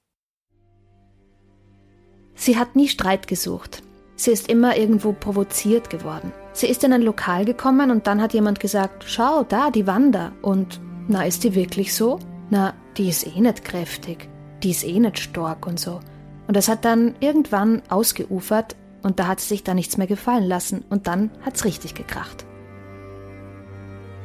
Sie 2.35 2.57
hat 2.57 2.75
nie 2.75 2.87
Streit 2.87 3.27
gesucht. 3.27 3.83
Sie 4.15 4.31
ist 4.31 4.49
immer 4.49 4.77
irgendwo 4.77 5.13
provoziert 5.13 5.89
geworden. 5.89 6.31
Sie 6.53 6.67
ist 6.67 6.83
in 6.83 6.93
ein 6.93 7.01
Lokal 7.01 7.45
gekommen 7.45 7.91
und 7.91 8.07
dann 8.07 8.21
hat 8.21 8.33
jemand 8.33 8.59
gesagt, 8.59 9.03
schau, 9.07 9.43
da, 9.43 9.71
die 9.71 9.87
Wanda. 9.87 10.31
Und, 10.41 10.79
na, 11.07 11.25
ist 11.25 11.43
die 11.43 11.55
wirklich 11.55 11.95
so? 11.95 12.19
Na, 12.49 12.73
die 12.97 13.09
ist 13.09 13.25
eh 13.25 13.39
nicht 13.39 13.63
kräftig. 13.63 14.29
Die 14.61 14.71
ist 14.71 14.83
eh 14.83 14.99
nicht 14.99 15.17
stark 15.17 15.65
und 15.65 15.79
so. 15.79 15.99
Und 16.47 16.55
das 16.55 16.67
hat 16.67 16.85
dann 16.85 17.15
irgendwann 17.19 17.81
ausgeufert 17.89 18.75
und 19.01 19.19
da 19.19 19.27
hat 19.27 19.39
sie 19.39 19.47
sich 19.47 19.63
da 19.63 19.73
nichts 19.73 19.97
mehr 19.97 20.07
gefallen 20.07 20.43
lassen 20.43 20.83
und 20.89 21.07
dann 21.07 21.31
hat's 21.41 21.65
richtig 21.65 21.95
gekracht. 21.95 22.45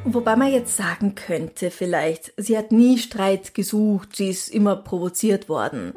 Wobei 0.05 0.37
man 0.37 0.53
jetzt 0.53 0.77
sagen 0.77 1.15
könnte, 1.15 1.71
vielleicht, 1.71 2.33
sie 2.37 2.57
hat 2.57 2.71
nie 2.71 2.99
Streit 2.99 3.55
gesucht, 3.55 4.15
sie 4.15 4.29
ist 4.29 4.49
immer 4.49 4.77
provoziert 4.77 5.49
worden. 5.49 5.93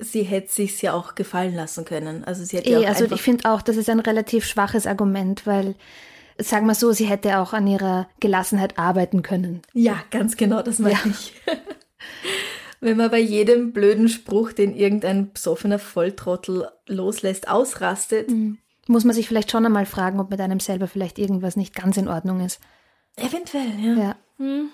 Sie 0.00 0.22
hätte 0.22 0.52
sich's 0.52 0.80
ja 0.82 0.92
auch 0.94 1.14
gefallen 1.14 1.54
lassen 1.54 1.84
können. 1.84 2.24
Also 2.24 2.44
sie 2.44 2.56
hätte 2.56 2.70
ja 2.70 2.80
Eh, 2.80 2.84
auch 2.84 2.88
also 2.88 3.04
ich 3.06 3.22
finde 3.22 3.50
auch, 3.50 3.62
das 3.62 3.76
ist 3.76 3.88
ein 3.90 4.00
relativ 4.00 4.44
schwaches 4.46 4.86
Argument, 4.86 5.46
weil, 5.46 5.74
sagen 6.38 6.66
wir 6.66 6.74
so, 6.74 6.92
sie 6.92 7.04
hätte 7.06 7.38
auch 7.38 7.52
an 7.52 7.66
ihrer 7.66 8.08
Gelassenheit 8.20 8.78
arbeiten 8.78 9.22
können. 9.22 9.62
ja, 9.74 10.02
ganz 10.10 10.36
genau, 10.36 10.62
das 10.62 10.78
meine 10.78 10.98
ich. 11.06 11.34
Wenn 12.80 12.96
man 12.96 13.10
bei 13.10 13.18
jedem 13.20 13.72
blöden 13.72 14.08
Spruch, 14.08 14.52
den 14.52 14.74
irgendein 14.74 15.32
besoffener 15.32 15.78
Volltrottel 15.78 16.66
loslässt, 16.86 17.48
ausrastet, 17.48 18.30
Muss 18.86 19.04
man 19.04 19.14
sich 19.14 19.28
vielleicht 19.28 19.50
schon 19.50 19.66
einmal 19.66 19.84
fragen, 19.84 20.18
ob 20.18 20.30
mit 20.30 20.40
einem 20.40 20.60
selber 20.60 20.88
vielleicht 20.88 21.18
irgendwas 21.18 21.56
nicht 21.56 21.74
ganz 21.74 21.98
in 21.98 22.08
Ordnung 22.08 22.40
ist. 22.40 22.58
eventuell, 23.16 23.78
ja. 23.78 24.16
Ja. 24.38 24.64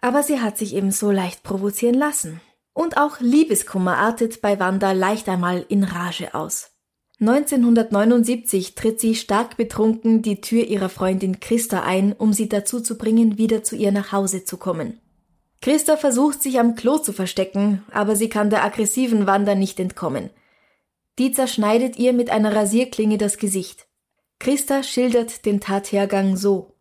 Aber 0.00 0.24
sie 0.24 0.40
hat 0.40 0.58
sich 0.58 0.74
eben 0.74 0.90
so 0.90 1.12
leicht 1.12 1.44
provozieren 1.44 1.94
lassen. 1.94 2.40
Und 2.74 2.96
auch 2.96 3.20
Liebeskummer 3.20 3.98
artet 3.98 4.40
bei 4.40 4.58
Wanda 4.58 4.92
leicht 4.92 5.28
einmal 5.28 5.64
in 5.68 5.84
Rage 5.84 6.34
aus. 6.34 6.70
1979 7.20 8.74
tritt 8.74 8.98
sie 8.98 9.14
stark 9.14 9.56
betrunken 9.56 10.22
die 10.22 10.40
Tür 10.40 10.64
ihrer 10.64 10.88
Freundin 10.88 11.38
Christa 11.38 11.82
ein, 11.82 12.12
um 12.12 12.32
sie 12.32 12.48
dazu 12.48 12.80
zu 12.80 12.98
bringen, 12.98 13.38
wieder 13.38 13.62
zu 13.62 13.76
ihr 13.76 13.92
nach 13.92 14.10
Hause 14.10 14.44
zu 14.44 14.56
kommen. 14.56 14.98
Christa 15.60 15.96
versucht 15.96 16.42
sich 16.42 16.58
am 16.58 16.74
Klo 16.74 16.98
zu 16.98 17.12
verstecken, 17.12 17.84
aber 17.92 18.16
sie 18.16 18.28
kann 18.28 18.50
der 18.50 18.64
aggressiven 18.64 19.28
Wanda 19.28 19.54
nicht 19.54 19.78
entkommen. 19.78 20.30
Die 21.20 21.30
zerschneidet 21.30 21.96
ihr 21.96 22.12
mit 22.12 22.30
einer 22.30 22.56
Rasierklinge 22.56 23.18
das 23.18 23.38
Gesicht. 23.38 23.86
Christa 24.40 24.82
schildert 24.82 25.46
den 25.46 25.60
Tathergang 25.60 26.36
so. 26.36 26.74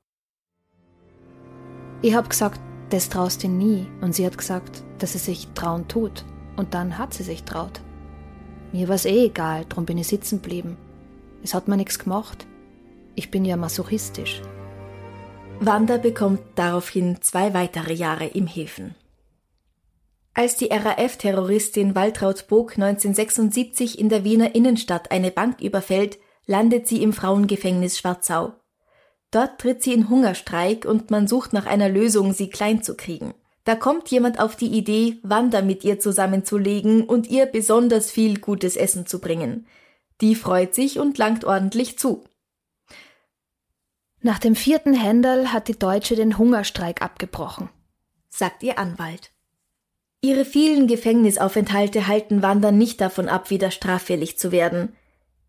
Ich 2.01 2.15
hab 2.15 2.27
gesagt, 2.27 2.59
das 2.89 3.09
traust 3.09 3.43
du 3.43 3.47
nie. 3.47 3.85
Und 4.01 4.15
sie 4.15 4.25
hat 4.25 4.35
gesagt, 4.35 4.83
dass 5.01 5.13
sie 5.13 5.19
sich 5.19 5.47
trauen 5.53 5.87
tut. 5.87 6.25
Und 6.55 6.73
dann 6.73 6.97
hat 6.97 7.13
sie 7.13 7.23
sich 7.23 7.43
traut. 7.43 7.81
Mir 8.71 8.87
war's 8.87 9.05
eh 9.05 9.25
egal, 9.25 9.65
drum 9.67 9.85
bin 9.85 9.97
ich 9.97 10.07
sitzen 10.07 10.41
geblieben. 10.41 10.77
Es 11.43 11.53
hat 11.53 11.67
mir 11.67 11.77
nichts 11.77 11.99
gemacht. 11.99 12.45
Ich 13.15 13.31
bin 13.31 13.45
ja 13.45 13.57
masochistisch. 13.57 14.41
Wanda 15.59 15.97
bekommt 15.97 16.41
daraufhin 16.55 17.21
zwei 17.21 17.53
weitere 17.53 17.93
Jahre 17.93 18.27
im 18.27 18.47
Häfen. 18.47 18.95
Als 20.33 20.55
die 20.55 20.69
RAF-Terroristin 20.71 21.93
Waltraud 21.93 22.47
Bog 22.47 22.71
1976 22.77 23.99
in 23.99 24.07
der 24.07 24.23
Wiener 24.23 24.55
Innenstadt 24.55 25.11
eine 25.11 25.29
Bank 25.29 25.59
überfällt, 25.61 26.19
landet 26.45 26.87
sie 26.87 27.03
im 27.03 27.11
Frauengefängnis 27.11 27.97
Schwarzau. 27.97 28.53
Dort 29.29 29.59
tritt 29.59 29.83
sie 29.83 29.93
in 29.93 30.09
Hungerstreik 30.09 30.85
und 30.85 31.11
man 31.11 31.27
sucht 31.27 31.53
nach 31.53 31.65
einer 31.65 31.89
Lösung, 31.89 32.33
sie 32.33 32.49
klein 32.49 32.81
zu 32.81 32.95
kriegen. 32.95 33.33
Da 33.71 33.77
kommt 33.77 34.11
jemand 34.11 34.37
auf 34.37 34.57
die 34.57 34.67
Idee, 34.67 35.17
Wanda 35.23 35.61
mit 35.61 35.85
ihr 35.85 35.97
zusammenzulegen 35.97 37.03
und 37.05 37.29
ihr 37.29 37.45
besonders 37.45 38.11
viel 38.11 38.37
gutes 38.37 38.75
Essen 38.75 39.05
zu 39.05 39.21
bringen. 39.21 39.65
Die 40.19 40.35
freut 40.35 40.75
sich 40.75 40.99
und 40.99 41.17
langt 41.17 41.45
ordentlich 41.45 41.97
zu. 41.97 42.25
Nach 44.19 44.39
dem 44.39 44.57
vierten 44.57 44.93
Händel 44.93 45.53
hat 45.53 45.69
die 45.69 45.79
Deutsche 45.79 46.17
den 46.17 46.37
Hungerstreik 46.37 47.01
abgebrochen, 47.01 47.69
sagt 48.27 48.61
ihr 48.61 48.77
Anwalt. 48.77 49.31
Ihre 50.19 50.43
vielen 50.43 50.87
Gefängnisaufenthalte 50.87 52.07
halten 52.07 52.41
Wanda 52.41 52.73
nicht 52.73 52.99
davon 52.99 53.29
ab, 53.29 53.51
wieder 53.51 53.71
straffällig 53.71 54.37
zu 54.37 54.51
werden. 54.51 54.97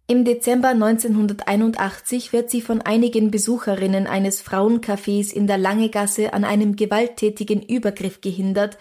Im 0.08 0.24
Dezember 0.24 0.68
1981 0.70 2.32
wird 2.32 2.50
sie 2.50 2.60
von 2.60 2.82
einigen 2.82 3.30
Besucherinnen 3.30 4.06
eines 4.06 4.42
Frauencafés 4.42 5.32
in 5.32 5.46
der 5.46 5.58
Langegasse 5.58 6.32
an 6.32 6.44
einem 6.44 6.76
gewalttätigen 6.76 7.62
Übergriff 7.62 8.20
gehindert, 8.20 8.78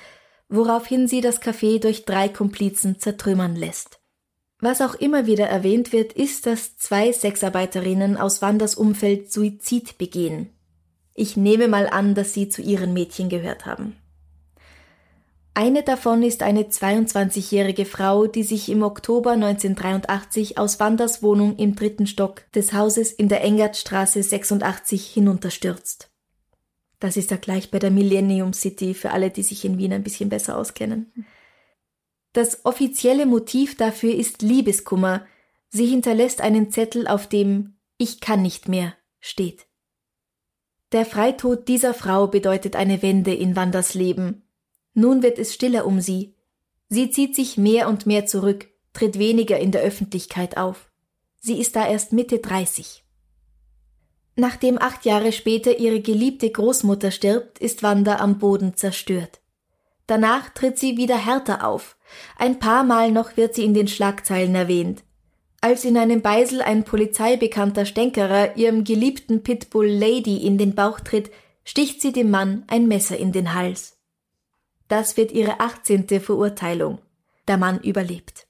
woraufhin 0.49 1.07
sie 1.07 1.21
das 1.21 1.41
Café 1.41 1.79
durch 1.79 2.05
drei 2.05 2.27
Komplizen 2.27 2.99
zertrümmern 2.99 3.55
lässt. 3.55 3.99
Was 4.59 4.81
auch 4.81 4.95
immer 4.95 5.25
wieder 5.25 5.47
erwähnt 5.47 5.93
wird, 5.93 6.13
ist, 6.13 6.45
dass 6.45 6.77
zwei 6.77 7.11
Sexarbeiterinnen 7.11 8.17
aus 8.17 8.41
Wanders 8.41 8.75
Umfeld 8.75 9.31
Suizid 9.31 9.97
begehen. 9.97 10.49
Ich 11.15 11.37
nehme 11.37 11.67
mal 11.67 11.87
an, 11.87 12.13
dass 12.15 12.33
sie 12.33 12.49
zu 12.49 12.61
ihren 12.61 12.93
Mädchen 12.93 13.29
gehört 13.29 13.65
haben. 13.65 13.95
Eine 15.53 15.83
davon 15.83 16.23
ist 16.23 16.43
eine 16.43 16.63
22-jährige 16.63 17.85
Frau, 17.85 18.25
die 18.25 18.43
sich 18.43 18.69
im 18.69 18.83
Oktober 18.83 19.31
1983 19.31 20.57
aus 20.57 20.79
Wanders 20.79 21.21
Wohnung 21.21 21.57
im 21.57 21.75
dritten 21.75 22.07
Stock 22.07 22.49
des 22.53 22.71
Hauses 22.71 23.11
in 23.11 23.27
der 23.27 23.43
Engertstraße 23.43 24.23
86 24.23 25.07
hinunterstürzt. 25.07 26.09
Das 27.01 27.17
ist 27.17 27.31
ja 27.31 27.37
gleich 27.37 27.69
bei 27.69 27.79
der 27.79 27.91
Millennium 27.91 28.53
City 28.53 28.93
für 28.93 29.11
alle, 29.11 29.29
die 29.29 29.43
sich 29.43 29.65
in 29.65 29.77
Wien 29.77 29.91
ein 29.91 30.03
bisschen 30.03 30.29
besser 30.29 30.57
auskennen. 30.57 31.11
Das 32.31 32.63
offizielle 32.63 33.25
Motiv 33.25 33.75
dafür 33.75 34.15
ist 34.15 34.41
Liebeskummer. 34.41 35.25
Sie 35.67 35.85
hinterlässt 35.85 36.39
einen 36.39 36.71
Zettel, 36.71 37.07
auf 37.07 37.27
dem 37.27 37.75
Ich 37.97 38.21
kann 38.21 38.41
nicht 38.41 38.69
mehr 38.69 38.93
steht. 39.19 39.67
Der 40.93 41.05
Freitod 41.05 41.67
dieser 41.67 41.93
Frau 41.93 42.27
bedeutet 42.27 42.75
eine 42.75 43.01
Wende 43.01 43.33
in 43.33 43.55
Wanders 43.55 43.95
Leben. 43.95 44.40
Nun 44.93 45.23
wird 45.23 45.39
es 45.39 45.53
stiller 45.53 45.85
um 45.85 46.01
sie. 46.01 46.35
Sie 46.89 47.09
zieht 47.09 47.35
sich 47.35 47.57
mehr 47.57 47.87
und 47.87 48.05
mehr 48.05 48.25
zurück, 48.25 48.67
tritt 48.93 49.17
weniger 49.17 49.59
in 49.59 49.71
der 49.71 49.81
Öffentlichkeit 49.81 50.57
auf. 50.57 50.89
Sie 51.39 51.59
ist 51.59 51.75
da 51.75 51.87
erst 51.87 52.13
Mitte 52.13 52.39
30. 52.39 53.03
Nachdem 54.35 54.81
acht 54.81 55.05
Jahre 55.05 55.31
später 55.31 55.79
ihre 55.79 56.01
geliebte 56.01 56.49
Großmutter 56.49 57.11
stirbt, 57.11 57.59
ist 57.59 57.83
Wanda 57.83 58.17
am 58.17 58.39
Boden 58.39 58.75
zerstört. 58.75 59.41
Danach 60.07 60.49
tritt 60.49 60.77
sie 60.77 60.97
wieder 60.97 61.17
härter 61.17 61.65
auf. 61.65 61.97
Ein 62.37 62.59
paar 62.59 62.83
Mal 62.83 63.11
noch 63.11 63.37
wird 63.37 63.55
sie 63.55 63.63
in 63.63 63.73
den 63.73 63.87
Schlagzeilen 63.87 64.55
erwähnt. 64.55 65.03
Als 65.61 65.85
in 65.85 65.97
einem 65.97 66.21
Beisel 66.21 66.61
ein 66.61 66.83
polizeibekannter 66.83 67.85
Stänkerer 67.85 68.57
ihrem 68.57 68.83
geliebten 68.83 69.43
Pitbull 69.43 69.87
Lady 69.87 70.37
in 70.37 70.57
den 70.57 70.75
Bauch 70.75 70.99
tritt, 70.99 71.29
sticht 71.63 72.01
sie 72.01 72.11
dem 72.11 72.31
Mann 72.31 72.63
ein 72.67 72.87
Messer 72.87 73.17
in 73.17 73.31
den 73.31 73.53
Hals. 73.53 74.00
Das 74.91 75.15
wird 75.15 75.31
ihre 75.31 75.61
18. 75.61 76.19
Verurteilung. 76.19 76.99
Der 77.47 77.55
Mann 77.55 77.79
überlebt. 77.79 78.45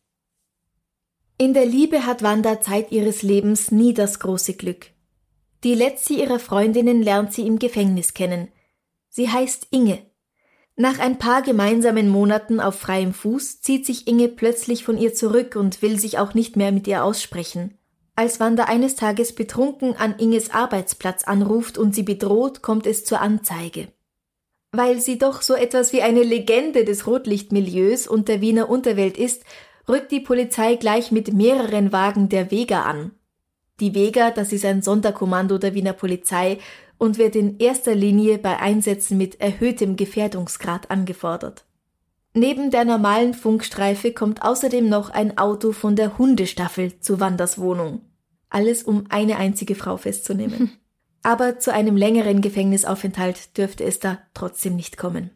In 1.38 1.54
der 1.54 1.68
Liebe 1.68 2.08
hat 2.08 2.24
Wanda 2.24 2.62
Zeit 2.62 2.92
ihres 2.92 3.22
Lebens 3.22 3.70
nie 3.70 3.94
das 3.94 4.20
große 4.20 4.56
Glück. 4.56 4.88
Die 5.64 5.76
letzte 5.76 6.16
ihrer 6.16 6.40
Freundinnen 6.40 7.04
lernt 7.04 7.32
sie 7.32 7.46
im 7.46 7.60
Gefängnis 7.60 8.16
kennen. 8.16 8.48
Sie 9.08 9.30
heißt 9.30 9.68
Inge. 9.70 10.00
Nach 10.76 10.98
ein 10.98 11.20
paar 11.20 11.44
gemeinsamen 11.44 12.10
Monaten 12.10 12.60
auf 12.60 12.80
freiem 12.80 13.14
Fuß 13.14 13.62
zieht 13.62 13.86
sich 13.86 14.08
Inge 14.08 14.28
plötzlich 14.28 14.84
von 14.84 14.98
ihr 14.98 15.14
zurück 15.14 15.56
und 15.56 15.84
will 15.84 16.00
sich 16.00 16.18
auch 16.18 16.34
nicht 16.34 16.56
mehr 16.56 16.72
mit 16.72 16.88
ihr 16.88 17.04
aussprechen. 17.04 17.78
Als 18.16 18.40
Wanda 18.40 18.64
eines 18.64 18.96
Tages 18.96 19.36
betrunken 19.36 19.96
an 19.96 20.16
Inges 20.18 20.50
Arbeitsplatz 20.50 21.24
anruft 21.24 21.78
und 21.78 21.94
sie 21.94 22.02
bedroht, 22.02 22.64
kommt 22.64 22.88
es 22.88 23.06
zur 23.06 23.22
Anzeige. 23.22 23.90
Weil 24.72 25.02
sie 25.02 25.18
doch 25.18 25.42
so 25.42 25.54
etwas 25.54 25.92
wie 25.92 26.02
eine 26.02 26.24
Legende 26.24 26.86
des 26.86 27.06
Rotlichtmilieus 27.06 28.08
und 28.08 28.28
der 28.28 28.40
Wiener 28.40 28.70
Unterwelt 28.70 29.18
ist, 29.18 29.44
rückt 29.90 30.12
die 30.12 30.22
Polizei 30.22 30.76
gleich 30.76 31.12
mit 31.12 31.34
mehreren 31.34 31.92
Wagen 31.92 32.30
der 32.30 32.52
Vega 32.52 32.84
an. 32.84 33.12
Die 33.82 33.94
Vega, 33.96 34.32
das 34.32 34.54
ist 34.54 34.64
ein 34.64 34.82
Sonderkommando 34.82 35.58
der 35.58 35.74
Wiener 35.74 35.94
Polizei 35.94 36.60
und 36.98 37.18
wird 37.18 37.36
in 37.36 37.58
erster 37.58 37.96
Linie 37.96 38.38
bei 38.38 38.60
Einsätzen 38.60 39.18
mit 39.18 39.42
erhöhtem 39.42 39.96
Gefährdungsgrad 39.96 40.92
angefordert. 40.92 41.66
Neben 42.34 42.72
der 42.72 42.86
normalen 42.86 43.34
Funkstreife 43.34 44.14
kommt 44.14 44.42
außerdem 44.42 44.88
noch 44.88 45.10
ein 45.10 45.38
Auto 45.38 45.74
von 45.74 45.98
der 45.98 46.18
Hundestaffel 46.18 47.00
zu 47.00 47.20
Wanders 47.20 47.60
Wohnung. 47.60 48.02
Alles 48.50 48.84
um 48.84 49.06
eine 49.10 49.38
einzige 49.38 49.76
Frau 49.76 49.98
festzunehmen. 49.98 50.72
aber 51.24 51.60
zu 51.60 51.74
einem 51.74 51.96
längeren 51.98 52.42
Gefängnisaufenthalt 52.42 53.58
dürfte 53.58 53.84
es 53.84 54.00
da 54.00 54.20
trotzdem 54.34 54.76
nicht 54.76 54.98
kommen. 54.98 55.32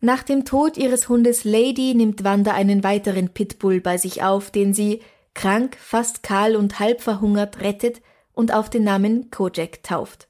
Nach 0.00 0.22
dem 0.22 0.44
Tod 0.44 0.76
ihres 0.76 1.08
Hundes 1.08 1.44
Lady 1.44 1.94
nimmt 1.94 2.24
Wanda 2.24 2.52
einen 2.52 2.82
weiteren 2.82 3.28
Pitbull 3.28 3.80
bei 3.80 3.98
sich 3.98 4.22
auf, 4.22 4.50
den 4.50 4.74
sie, 4.74 5.00
krank, 5.34 5.76
fast 5.80 6.22
kahl 6.22 6.56
und 6.56 6.80
halb 6.80 7.00
verhungert, 7.00 7.60
rettet 7.60 8.02
und 8.32 8.52
auf 8.52 8.68
den 8.68 8.84
Namen 8.84 9.30
Kojak 9.30 9.82
tauft. 9.82 10.28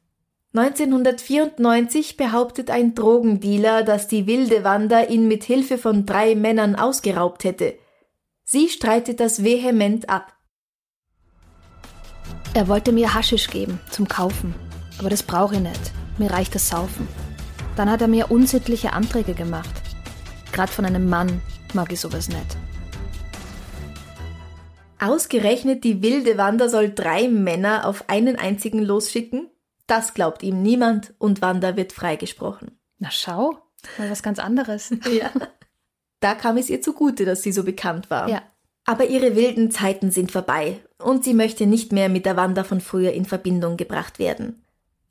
1994 0.54 2.18
behauptet 2.18 2.70
ein 2.70 2.94
Drogendealer, 2.94 3.82
dass 3.82 4.08
die 4.08 4.26
wilde 4.26 4.64
Wanda 4.64 5.04
ihn 5.04 5.26
mit 5.26 5.44
Hilfe 5.44 5.78
von 5.78 6.04
drei 6.04 6.35
Männern 6.35 6.76
ausgeraubt 6.76 7.44
hätte. 7.44 7.74
Sie 8.44 8.68
streitet 8.68 9.20
das 9.20 9.42
vehement 9.42 10.11
ab. 10.11 10.35
Er 12.54 12.68
wollte 12.68 12.92
mir 12.92 13.14
Haschisch 13.14 13.48
geben 13.48 13.80
zum 13.90 14.06
Kaufen, 14.06 14.54
aber 14.98 15.08
das 15.08 15.22
brauche 15.22 15.54
ich 15.54 15.60
nicht. 15.62 15.90
Mir 16.18 16.30
reicht 16.30 16.54
das 16.54 16.68
Saufen. 16.68 17.08
Dann 17.76 17.90
hat 17.90 18.02
er 18.02 18.08
mir 18.08 18.30
unsittliche 18.30 18.92
Anträge 18.92 19.32
gemacht. 19.32 19.70
Gerade 20.52 20.70
von 20.70 20.84
einem 20.84 21.08
Mann 21.08 21.40
mag 21.72 21.90
ich 21.90 22.00
sowas 22.00 22.28
nicht. 22.28 22.58
Ausgerechnet 25.00 25.82
die 25.82 26.02
wilde 26.02 26.36
Wanda 26.36 26.68
soll 26.68 26.90
drei 26.90 27.26
Männer 27.26 27.86
auf 27.86 28.10
einen 28.10 28.36
einzigen 28.36 28.82
losschicken? 28.82 29.48
Das 29.86 30.12
glaubt 30.12 30.42
ihm 30.42 30.60
niemand 30.60 31.14
und 31.16 31.40
Wanda 31.40 31.76
wird 31.76 31.94
freigesprochen. 31.94 32.78
Na 32.98 33.10
schau, 33.10 33.56
mal 33.96 34.10
was 34.10 34.22
ganz 34.22 34.38
anderes. 34.38 34.90
ja. 35.10 35.30
Da 36.20 36.34
kam 36.34 36.58
es 36.58 36.68
ihr 36.68 36.82
zugute, 36.82 37.24
dass 37.24 37.42
sie 37.42 37.50
so 37.50 37.64
bekannt 37.64 38.10
war. 38.10 38.28
Ja. 38.28 38.42
Aber 38.84 39.06
ihre 39.06 39.36
wilden 39.36 39.70
Zeiten 39.70 40.10
sind 40.10 40.30
vorbei 40.30 40.80
und 41.04 41.24
sie 41.24 41.34
möchte 41.34 41.66
nicht 41.66 41.92
mehr 41.92 42.08
mit 42.08 42.26
der 42.26 42.36
Wanda 42.36 42.64
von 42.64 42.80
früher 42.80 43.12
in 43.12 43.24
Verbindung 43.24 43.76
gebracht 43.76 44.18
werden. 44.18 44.62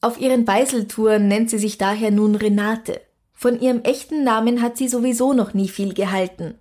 Auf 0.02 0.20
ihren 0.20 0.46
Beiseltouren 0.46 1.28
nennt 1.28 1.50
sie 1.50 1.60
sich 1.60 1.78
daher 1.78 2.12
nun 2.12 2.36
Renate. 2.36 3.02
Von 3.34 3.60
ihrem 3.60 3.82
echten 3.84 4.24
Namen 4.24 4.62
hat 4.62 4.78
sie 4.78 4.88
sowieso 4.88 5.34
noch 5.34 5.54
nie 5.54 5.68
viel 5.68 5.94
gehalten. 5.94 6.56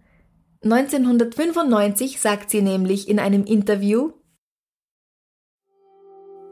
1995 0.62 2.20
sagt 2.20 2.50
sie 2.50 2.60
nämlich 2.60 3.08
in 3.08 3.18
einem 3.18 3.44
Interview, 3.44 4.12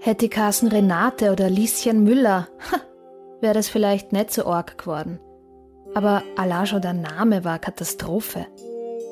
Hätte 0.01 0.29
Carsten 0.29 0.69
Renate 0.69 1.33
oder 1.33 1.51
Lieschen 1.51 2.05
Müller, 2.05 2.49
wäre 3.41 3.55
das 3.55 3.69
vielleicht 3.69 4.13
nicht 4.13 4.31
so 4.31 4.47
arg 4.47 4.79
geworden. 4.79 5.19
Aber 5.95 6.23
allein 6.37 6.67
schon 6.67 6.81
der 6.81 6.93
Name 6.93 7.45
war 7.45 7.59
Katastrophe. 7.59 8.47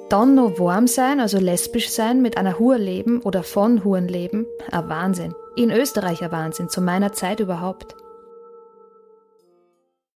Dann 0.09 0.37
noch 0.37 0.61
warm 0.61 0.87
sein, 0.87 1.19
also 1.19 1.39
lesbisch 1.39 1.91
sein, 1.91 2.23
mit 2.23 2.37
einer 2.37 2.61
Hure 2.61 2.79
leben 2.79 3.21
oder 3.23 3.43
von 3.43 3.83
Huren 3.83 4.07
leben, 4.07 4.47
ein 4.71 4.89
Wahnsinn. 4.89 5.35
In 5.57 5.73
Österreich 5.73 6.23
ein 6.23 6.31
Wahnsinn, 6.31 6.69
zu 6.69 6.81
meiner 6.81 7.13
Zeit 7.13 7.41
überhaupt. 7.41 7.97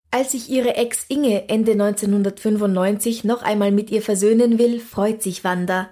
Als 0.09 0.31
sich 0.31 0.49
ihre 0.49 0.75
Ex 0.75 1.05
Inge 1.09 1.49
Ende 1.49 1.73
1995 1.73 3.25
noch 3.25 3.43
einmal 3.43 3.71
mit 3.71 3.91
ihr 3.91 4.01
versöhnen 4.01 4.59
will, 4.59 4.79
freut 4.79 5.21
sich 5.21 5.43
Wanda. 5.43 5.89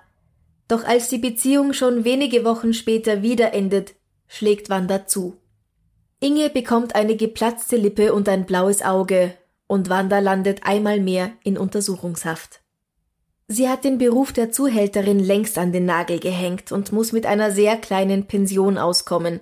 Doch 0.70 0.86
als 0.86 1.10
die 1.10 1.18
Beziehung 1.18 1.74
schon 1.74 2.06
wenige 2.06 2.46
Wochen 2.46 2.74
später 2.74 3.22
wieder 3.22 3.54
endet, 3.54 3.96
schlägt 4.28 4.70
Wanda 4.70 5.08
zu. 5.08 5.36
Inge 6.22 6.50
bekommt 6.50 6.96
eine 6.96 7.18
geplatzte 7.18 7.76
Lippe 7.76 8.14
und 8.14 8.30
ein 8.30 8.46
blaues 8.46 8.82
Auge, 8.82 9.34
und 9.68 9.90
Wanda 9.90 10.20
landet 10.20 10.62
einmal 10.64 11.00
mehr 11.00 11.32
in 11.44 11.58
Untersuchungshaft. 11.58 12.62
Sie 13.52 13.68
hat 13.68 13.84
den 13.84 13.98
Beruf 13.98 14.32
der 14.32 14.52
Zuhälterin 14.52 15.18
längst 15.18 15.58
an 15.58 15.72
den 15.72 15.86
Nagel 15.86 16.20
gehängt 16.20 16.72
und 16.72 16.92
muss 16.92 17.12
mit 17.12 17.26
einer 17.26 17.50
sehr 17.52 17.78
kleinen 17.78 18.28
Pension 18.28 18.78
auskommen. 18.78 19.40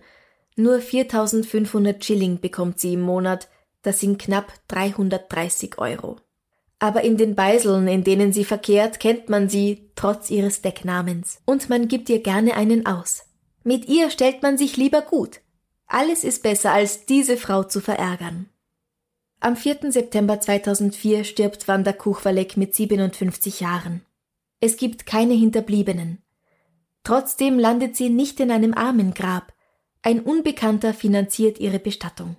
Nur 0.56 0.80
4500 0.80 2.04
Schilling 2.04 2.40
bekommt 2.40 2.80
sie 2.80 2.94
im 2.94 3.02
Monat, 3.02 3.50
das 3.82 4.00
sind 4.00 4.18
knapp 4.18 4.54
330 4.70 5.78
Euro. 5.78 6.16
Aber 6.80 7.04
in 7.04 7.18
den 7.18 7.36
Beiseln, 7.36 7.90
in 7.90 8.06
denen 8.06 8.32
sie 8.32 8.46
verkehrt, 8.46 9.02
kennt 9.02 9.28
man 9.28 9.50
sie 9.50 9.92
trotz 9.96 10.30
ihres 10.30 10.62
Decknamens. 10.62 11.42
Und 11.44 11.70
man 11.70 11.90
gibt 11.90 12.10
ihr 12.10 12.24
gerne 12.24 12.56
einen 12.56 12.86
aus. 12.86 13.26
Mit 13.66 13.90
ihr 13.90 14.10
stellt 14.10 14.42
man 14.42 14.58
sich 14.58 14.78
lieber 14.78 15.02
gut. 15.02 15.42
Alles 15.86 16.24
ist 16.24 16.44
besser, 16.44 16.72
als 16.72 17.06
diese 17.06 17.36
Frau 17.36 17.64
zu 17.64 17.82
verärgern. 17.82 18.48
Am 19.40 19.56
4. 19.56 19.92
September 19.92 20.42
2004 20.42 21.24
stirbt 21.24 21.68
Wanda 21.68 21.94
Kuchwalek 21.94 22.58
mit 22.58 22.74
57 22.74 23.60
Jahren. 23.60 24.02
Es 24.60 24.78
gibt 24.78 25.06
keine 25.06 25.36
Hinterbliebenen. 25.36 26.24
Trotzdem 27.04 27.60
landet 27.60 27.96
sie 27.96 28.10
nicht 28.10 28.40
in 28.40 28.50
einem 28.50 28.74
Armengrab. 28.74 29.54
Ein 30.02 30.22
Unbekannter 30.22 30.92
finanziert 30.96 31.60
ihre 31.60 31.78
Bestattung. 31.78 32.36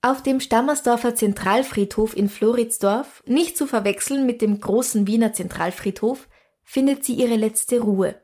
Auf 0.00 0.22
dem 0.22 0.40
Stammersdorfer 0.40 1.14
Zentralfriedhof 1.14 2.16
in 2.16 2.30
Floridsdorf, 2.30 3.22
nicht 3.26 3.58
zu 3.58 3.66
verwechseln 3.66 4.24
mit 4.24 4.40
dem 4.40 4.58
großen 4.58 5.06
Wiener 5.06 5.34
Zentralfriedhof, 5.34 6.28
findet 6.64 7.04
sie 7.04 7.14
ihre 7.14 7.36
letzte 7.36 7.80
Ruhe. 7.80 8.14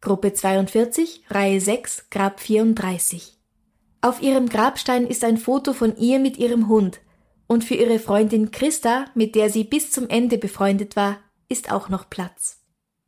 Gruppe 0.00 0.32
42, 0.32 1.24
Reihe 1.30 1.60
6, 1.60 2.10
Grab 2.10 2.38
34. 2.38 3.38
Auf 4.02 4.22
ihrem 4.22 4.48
Grabstein 4.48 5.04
ist 5.06 5.24
ein 5.24 5.36
Foto 5.36 5.72
von 5.72 5.96
ihr 5.96 6.20
mit 6.20 6.36
ihrem 6.36 6.68
Hund, 6.68 7.00
und 7.52 7.64
für 7.64 7.74
ihre 7.74 7.98
Freundin 7.98 8.50
Christa, 8.50 9.04
mit 9.14 9.34
der 9.34 9.50
sie 9.50 9.64
bis 9.64 9.90
zum 9.90 10.08
Ende 10.08 10.38
befreundet 10.38 10.96
war, 10.96 11.18
ist 11.48 11.70
auch 11.70 11.88
noch 11.88 12.08
Platz. 12.08 12.60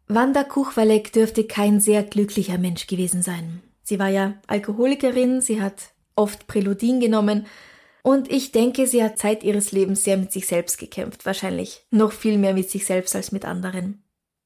Wanda 0.06 0.44
Kuchwalek 0.44 1.12
dürfte 1.12 1.44
kein 1.44 1.80
sehr 1.80 2.02
glücklicher 2.02 2.58
Mensch 2.58 2.86
gewesen 2.86 3.22
sein. 3.22 3.62
Sie 3.82 3.98
war 3.98 4.08
ja 4.08 4.34
Alkoholikerin, 4.46 5.40
sie 5.40 5.62
hat 5.62 5.94
oft 6.14 6.46
Präludin 6.46 7.00
genommen 7.00 7.46
und 8.02 8.30
ich 8.30 8.52
denke, 8.52 8.86
sie 8.86 9.02
hat 9.02 9.18
Zeit 9.18 9.42
ihres 9.42 9.72
Lebens 9.72 10.04
sehr 10.04 10.18
mit 10.18 10.30
sich 10.30 10.46
selbst 10.46 10.78
gekämpft, 10.78 11.24
wahrscheinlich 11.24 11.86
noch 11.90 12.12
viel 12.12 12.36
mehr 12.36 12.52
mit 12.52 12.70
sich 12.70 12.84
selbst 12.84 13.16
als 13.16 13.32
mit 13.32 13.46
anderen. 13.46 14.02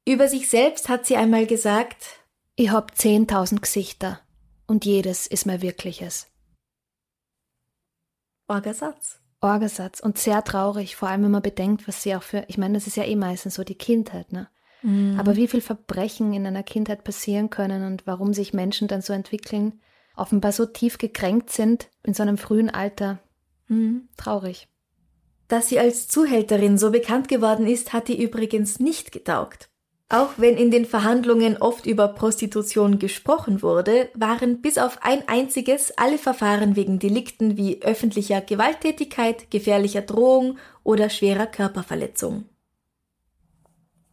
Über 0.07 0.29
sich 0.29 0.49
selbst 0.49 0.89
hat 0.89 1.07
sie 1.07 1.17
einmal 1.17 1.47
gesagt, 1.47 2.21
ich 2.55 2.71
hab 2.71 2.97
zehntausend 2.97 3.63
Gesichter 3.63 4.21
und 4.67 4.85
jedes 4.85 5.27
ist 5.27 5.45
mein 5.45 5.61
wirkliches. 5.61 6.29
Orgasatz. 8.47 9.18
Orgasatz 9.41 10.01
und 10.01 10.19
sehr 10.19 10.43
traurig, 10.43 10.97
vor 10.97 11.09
allem 11.09 11.25
wenn 11.25 11.31
man 11.31 11.43
bedenkt, 11.43 11.87
was 11.87 12.03
sie 12.03 12.15
auch 12.17 12.23
für, 12.23 12.45
ich 12.49 12.59
meine, 12.59 12.75
das 12.75 12.87
ist 12.87 12.97
ja 12.97 13.05
eh 13.05 13.17
meistens 13.17 13.55
so 13.55 13.65
die 13.65 13.79
Kindheit, 13.79 14.33
ne? 14.33 14.49
Mhm. 14.83 15.19
Aber 15.19 15.37
wie 15.37 15.49
viel 15.49 15.61
Verbrechen 15.61 16.33
in 16.33 16.47
einer 16.47 16.63
Kindheit 16.63 17.05
passieren 17.05 17.51
können 17.51 17.85
und 17.85 18.07
warum 18.07 18.33
sich 18.33 18.53
Menschen 18.53 18.89
dann 18.89 19.03
so 19.03 19.13
entwickeln, 19.13 19.81
offenbar 20.17 20.53
so 20.53 20.67
tief 20.67 20.99
gekränkt 20.99 21.51
sind 21.51 21.89
in 22.03 22.15
so 22.15 22.23
einem 22.23 22.39
frühen 22.39 22.71
Alter. 22.71 23.19
Mhm. 23.69 24.09
Traurig. 24.17 24.69
Dass 25.49 25.69
sie 25.69 25.79
als 25.79 26.09
Zuhälterin 26.09 26.77
so 26.77 26.91
bekannt 26.91 27.29
geworden 27.29 27.67
ist, 27.67 27.93
hat 27.93 28.09
ihr 28.09 28.19
übrigens 28.19 28.81
nicht 28.81 29.13
getaugt. 29.13 29.71
Auch 30.11 30.31
wenn 30.39 30.57
in 30.57 30.71
den 30.71 30.87
Verhandlungen 30.87 31.59
oft 31.59 31.85
über 31.85 32.09
Prostitution 32.09 32.99
gesprochen 32.99 33.61
wurde, 33.61 34.09
waren 34.15 34.63
bis 34.63 34.79
auf 34.79 34.99
ein 35.03 35.29
einziges 35.29 35.93
alle 35.99 36.17
Verfahren 36.17 36.77
wegen 36.77 36.99
Delikten 36.99 37.59
wie 37.59 37.83
öffentlicher 37.83 38.41
Gewalttätigkeit, 38.41 39.51
gefährlicher 39.51 40.01
Drohung 40.01 40.59
oder 40.83 41.11
schwerer 41.11 41.47
Körperverletzung. 41.47 42.47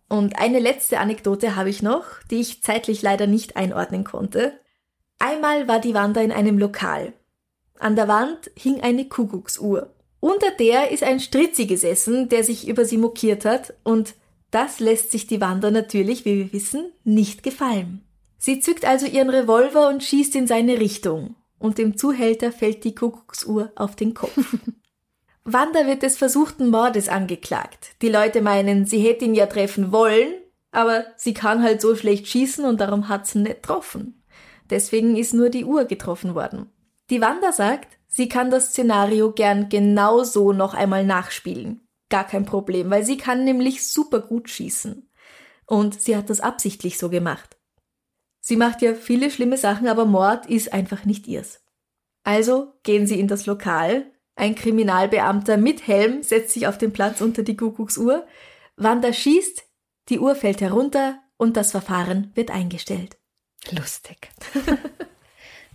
Und 0.10 0.38
eine 0.38 0.60
letzte 0.60 1.00
Anekdote 1.00 1.56
habe 1.56 1.70
ich 1.70 1.82
noch, 1.82 2.06
die 2.30 2.42
ich 2.42 2.62
zeitlich 2.62 3.02
leider 3.02 3.26
nicht 3.26 3.56
einordnen 3.56 4.04
konnte. 4.04 4.60
Einmal 5.18 5.70
war 5.70 5.80
die 5.80 5.94
Wanda 5.94 6.20
in 6.20 6.34
einem 6.34 6.60
Lokal. 6.60 7.14
An 7.80 7.96
der 7.96 8.10
Wand 8.10 8.52
hing 8.58 8.82
eine 8.82 9.08
Kuckucksuhr. 9.08 9.94
Unter 10.20 10.52
der 10.52 10.92
ist 10.92 11.04
ein 11.04 11.22
Stritzi 11.22 11.68
gesessen, 11.68 12.28
der 12.28 12.44
sich 12.44 12.68
über 12.68 12.84
sie 12.84 12.98
mokiert 12.98 13.46
hat, 13.46 13.74
und 13.84 14.16
das 14.56 14.80
lässt 14.80 15.12
sich 15.12 15.28
die 15.28 15.42
Wanda 15.42 15.70
natürlich, 15.70 16.24
wie 16.24 16.38
wir 16.38 16.54
wissen, 16.54 16.94
nicht 17.04 17.44
gefallen. 17.44 18.06
Sie 18.38 18.62
zückt 18.62 18.86
also 18.86 19.06
ihren 19.06 19.30
Revolver 19.30 19.90
und 19.90 20.02
schießt 20.02 20.34
in 20.36 20.48
seine 20.48 20.80
Richtung, 20.80 21.36
und 21.60 21.78
dem 21.78 21.98
Zuhälter 21.98 22.54
fällt 22.54 22.86
die 22.86 22.96
Kuckucksuhr 22.96 23.74
auf 23.76 23.98
den 23.98 24.14
Kopf. 24.14 24.38
Wanda 25.44 25.86
wird 25.86 26.04
des 26.04 26.16
versuchten 26.16 26.70
Mordes 26.70 27.10
angeklagt. 27.10 27.98
Die 28.02 28.08
Leute 28.08 28.42
meinen, 28.42 28.86
sie 28.86 29.00
hätte 29.00 29.26
ihn 29.26 29.36
ja 29.36 29.48
treffen 29.48 29.92
wollen, 29.92 30.34
aber 30.72 31.04
sie 31.18 31.34
kann 31.34 31.62
halt 31.62 31.82
so 31.82 31.94
schlecht 31.94 32.28
schießen 32.28 32.64
und 32.64 32.80
darum 32.80 33.10
hat 33.10 33.28
sie 33.28 33.40
nicht 33.40 33.62
getroffen. 33.62 34.24
Deswegen 34.70 35.18
ist 35.18 35.34
nur 35.34 35.50
die 35.50 35.66
Uhr 35.66 35.84
getroffen 35.84 36.34
worden. 36.34 36.72
Die 37.10 37.20
Wanda 37.20 37.52
sagt, 37.52 38.00
sie 38.08 38.30
kann 38.30 38.50
das 38.50 38.70
Szenario 38.70 39.34
gern 39.34 39.68
genau 39.68 40.24
so 40.24 40.54
noch 40.54 40.74
einmal 40.74 41.06
nachspielen. 41.06 41.85
Gar 42.10 42.28
kein 42.28 42.46
Problem, 42.46 42.90
weil 42.90 43.04
sie 43.04 43.18
kann 43.18 43.44
nämlich 43.44 43.88
super 43.88 44.20
gut 44.20 44.50
schießen. 44.50 45.10
Und 45.66 46.00
sie 46.02 46.16
hat 46.16 46.30
das 46.30 46.42
absichtlich 46.42 46.98
so 46.98 47.10
gemacht. 47.10 47.58
Sie 48.40 48.58
macht 48.58 48.82
ja 48.82 48.94
viele 48.94 49.32
schlimme 49.32 49.58
Sachen, 49.58 49.88
aber 49.88 50.06
Mord 50.06 50.46
ist 50.46 50.72
einfach 50.72 51.06
nicht 51.06 51.28
ihrs. 51.28 51.64
Also 52.24 52.74
gehen 52.84 53.08
sie 53.08 53.20
in 53.20 53.28
das 53.28 53.48
Lokal, 53.48 54.12
ein 54.36 54.56
Kriminalbeamter 54.56 55.58
mit 55.58 55.88
Helm 55.88 56.22
setzt 56.22 56.54
sich 56.54 56.68
auf 56.68 56.78
den 56.78 56.92
Platz 56.92 57.22
unter 57.22 57.44
die 57.44 57.56
Kuckucksuhr. 57.56 58.28
Wanda 58.76 59.14
schießt, 59.14 59.64
die 60.10 60.20
Uhr 60.20 60.36
fällt 60.36 60.62
herunter 60.62 61.20
und 61.38 61.56
das 61.56 61.72
Verfahren 61.72 62.32
wird 62.36 62.52
eingestellt. 62.52 63.18
Lustig. 63.72 64.30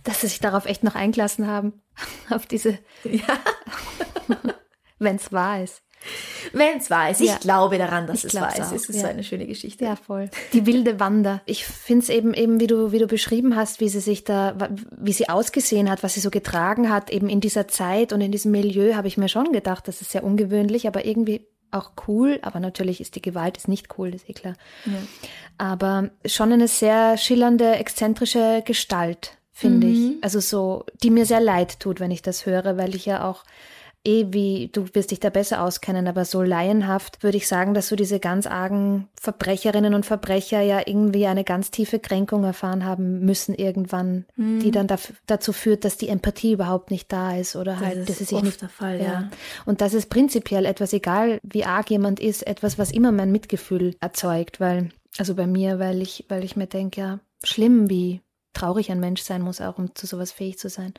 Dass 0.03 0.21
sie 0.21 0.27
sich 0.27 0.39
darauf 0.39 0.65
echt 0.65 0.83
noch 0.83 0.95
eingelassen 0.95 1.47
haben. 1.47 1.81
Auf 2.29 2.45
diese. 2.45 2.79
Ja. 3.03 3.39
Wenn 4.99 5.15
es 5.15 5.31
wahr 5.31 5.63
ist. 5.63 5.81
Wenn 6.53 6.77
es 6.77 6.89
wahr 6.89 7.09
ist. 7.11 7.21
Ich 7.21 7.27
ja. 7.27 7.37
glaube 7.37 7.77
daran, 7.77 8.07
dass 8.07 8.23
ich 8.23 8.33
es 8.33 8.41
wahr 8.41 8.57
ist. 8.57 8.71
Es 8.71 8.89
ist 8.89 8.95
ja. 8.95 9.01
so 9.01 9.07
eine 9.07 9.23
schöne 9.23 9.45
Geschichte. 9.45 9.85
Ja, 9.85 9.95
voll. 9.95 10.29
Die 10.53 10.65
wilde 10.65 10.99
Wander. 10.99 11.41
Ich 11.45 11.65
finde 11.65 12.03
es 12.03 12.09
eben, 12.09 12.33
eben, 12.33 12.59
wie 12.59 12.67
du, 12.67 12.91
wie 12.91 12.99
du 12.99 13.07
beschrieben 13.07 13.55
hast, 13.55 13.79
wie 13.79 13.89
sie 13.89 13.99
sich 13.99 14.23
da, 14.23 14.55
wie 14.91 15.13
sie 15.13 15.29
ausgesehen 15.29 15.89
hat, 15.89 16.03
was 16.03 16.13
sie 16.13 16.19
so 16.19 16.29
getragen 16.29 16.89
hat, 16.89 17.09
eben 17.09 17.29
in 17.29 17.41
dieser 17.41 17.67
Zeit 17.67 18.13
und 18.13 18.21
in 18.21 18.31
diesem 18.31 18.51
Milieu, 18.51 18.95
habe 18.95 19.07
ich 19.07 19.17
mir 19.17 19.29
schon 19.29 19.51
gedacht, 19.51 19.87
das 19.87 20.01
ist 20.01 20.11
sehr 20.11 20.23
ungewöhnlich, 20.23 20.87
aber 20.87 21.05
irgendwie 21.05 21.45
auch 21.71 21.91
cool. 22.07 22.39
Aber 22.41 22.59
natürlich 22.59 23.01
ist 23.01 23.15
die 23.15 23.21
Gewalt 23.21 23.57
ist 23.57 23.67
nicht 23.67 23.97
cool, 23.97 24.11
das 24.11 24.23
ist 24.23 24.29
eh 24.29 24.33
klar. 24.33 24.55
Ja. 24.85 24.93
Aber 25.57 26.09
schon 26.25 26.51
eine 26.51 26.67
sehr 26.67 27.17
schillernde, 27.17 27.75
exzentrische 27.75 28.63
Gestalt, 28.65 29.37
finde 29.51 29.87
mhm. 29.87 29.93
ich. 29.93 30.23
Also 30.23 30.39
so, 30.39 30.85
die 31.03 31.11
mir 31.11 31.25
sehr 31.25 31.41
leid 31.41 31.79
tut, 31.79 31.99
wenn 31.99 32.11
ich 32.11 32.21
das 32.21 32.45
höre, 32.45 32.77
weil 32.77 32.95
ich 32.95 33.05
ja 33.05 33.27
auch 33.27 33.43
eh 34.03 34.25
wie, 34.29 34.69
du 34.71 34.87
wirst 34.93 35.11
dich 35.11 35.19
da 35.19 35.29
besser 35.29 35.61
auskennen, 35.61 36.07
aber 36.07 36.25
so 36.25 36.41
laienhaft 36.41 37.21
würde 37.23 37.37
ich 37.37 37.47
sagen, 37.47 37.73
dass 37.73 37.87
so 37.87 37.95
diese 37.95 38.19
ganz 38.19 38.47
argen 38.47 39.07
Verbrecherinnen 39.19 39.93
und 39.93 40.05
Verbrecher 40.05 40.61
ja 40.61 40.81
irgendwie 40.85 41.27
eine 41.27 41.43
ganz 41.43 41.69
tiefe 41.69 41.99
Kränkung 41.99 42.43
erfahren 42.43 42.83
haben 42.83 43.19
müssen 43.19 43.53
irgendwann, 43.53 44.25
mhm. 44.35 44.59
die 44.59 44.71
dann 44.71 44.87
dazu 45.27 45.53
führt, 45.53 45.85
dass 45.85 45.97
die 45.97 46.09
Empathie 46.09 46.53
überhaupt 46.53 46.89
nicht 46.89 47.11
da 47.11 47.35
ist 47.35 47.55
oder 47.55 47.73
das 47.73 47.81
halt, 47.81 47.97
ist 47.97 48.09
das 48.09 48.21
ist 48.21 48.33
oft 48.33 48.43
nicht 48.43 48.61
der 48.61 48.69
Fall, 48.69 48.97
ja. 48.97 49.03
ja. 49.03 49.29
Und 49.65 49.81
das 49.81 49.93
ist 49.93 50.09
prinzipiell 50.09 50.65
etwas, 50.65 50.93
egal 50.93 51.39
wie 51.43 51.65
arg 51.65 51.89
jemand 51.91 52.19
ist, 52.19 52.47
etwas, 52.47 52.79
was 52.79 52.91
immer 52.91 53.11
mein 53.11 53.31
Mitgefühl 53.31 53.95
erzeugt, 53.99 54.59
weil, 54.59 54.89
also 55.17 55.35
bei 55.35 55.45
mir, 55.45 55.77
weil 55.77 56.01
ich, 56.01 56.25
weil 56.27 56.43
ich 56.43 56.55
mir 56.55 56.67
denke, 56.67 57.01
ja, 57.01 57.19
schlimm, 57.43 57.89
wie 57.89 58.21
traurig 58.53 58.91
ein 58.91 58.99
Mensch 58.99 59.21
sein 59.21 59.41
muss, 59.41 59.61
auch 59.61 59.77
um 59.77 59.93
zu 59.95 60.07
sowas 60.07 60.31
fähig 60.31 60.57
zu 60.57 60.69
sein. 60.69 60.93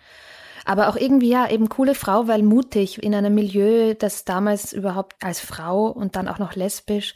Aber 0.65 0.89
auch 0.89 0.97
irgendwie 0.97 1.31
ja 1.31 1.51
eben 1.51 1.69
coole 1.69 1.95
Frau, 1.95 2.29
weil 2.29 2.43
mutig 2.43 3.03
in 3.03 3.15
einem 3.15 3.35
Milieu, 3.35 3.95
das 3.95 4.25
damals 4.25 4.73
überhaupt 4.73 5.17
als 5.23 5.41
Frau 5.41 5.87
und 5.89 6.17
dann 6.17 6.29
auch 6.29 6.39
noch 6.39 6.55
lesbisch 6.55 7.15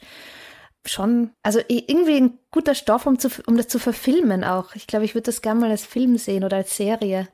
schon, 0.89 1.31
also 1.43 1.59
irgendwie 1.67 2.17
ein 2.17 2.39
guter 2.51 2.75
Stoff, 2.75 3.05
um, 3.05 3.19
zu, 3.19 3.29
um 3.45 3.57
das 3.57 3.67
zu 3.67 3.79
verfilmen 3.79 4.43
auch. 4.43 4.75
Ich 4.75 4.87
glaube, 4.87 5.05
ich 5.05 5.15
würde 5.15 5.25
das 5.25 5.41
gerne 5.41 5.59
mal 5.59 5.71
als 5.71 5.85
Film 5.85 6.17
sehen 6.17 6.43
oder 6.43 6.57
als 6.57 6.75
Serie. 6.75 7.27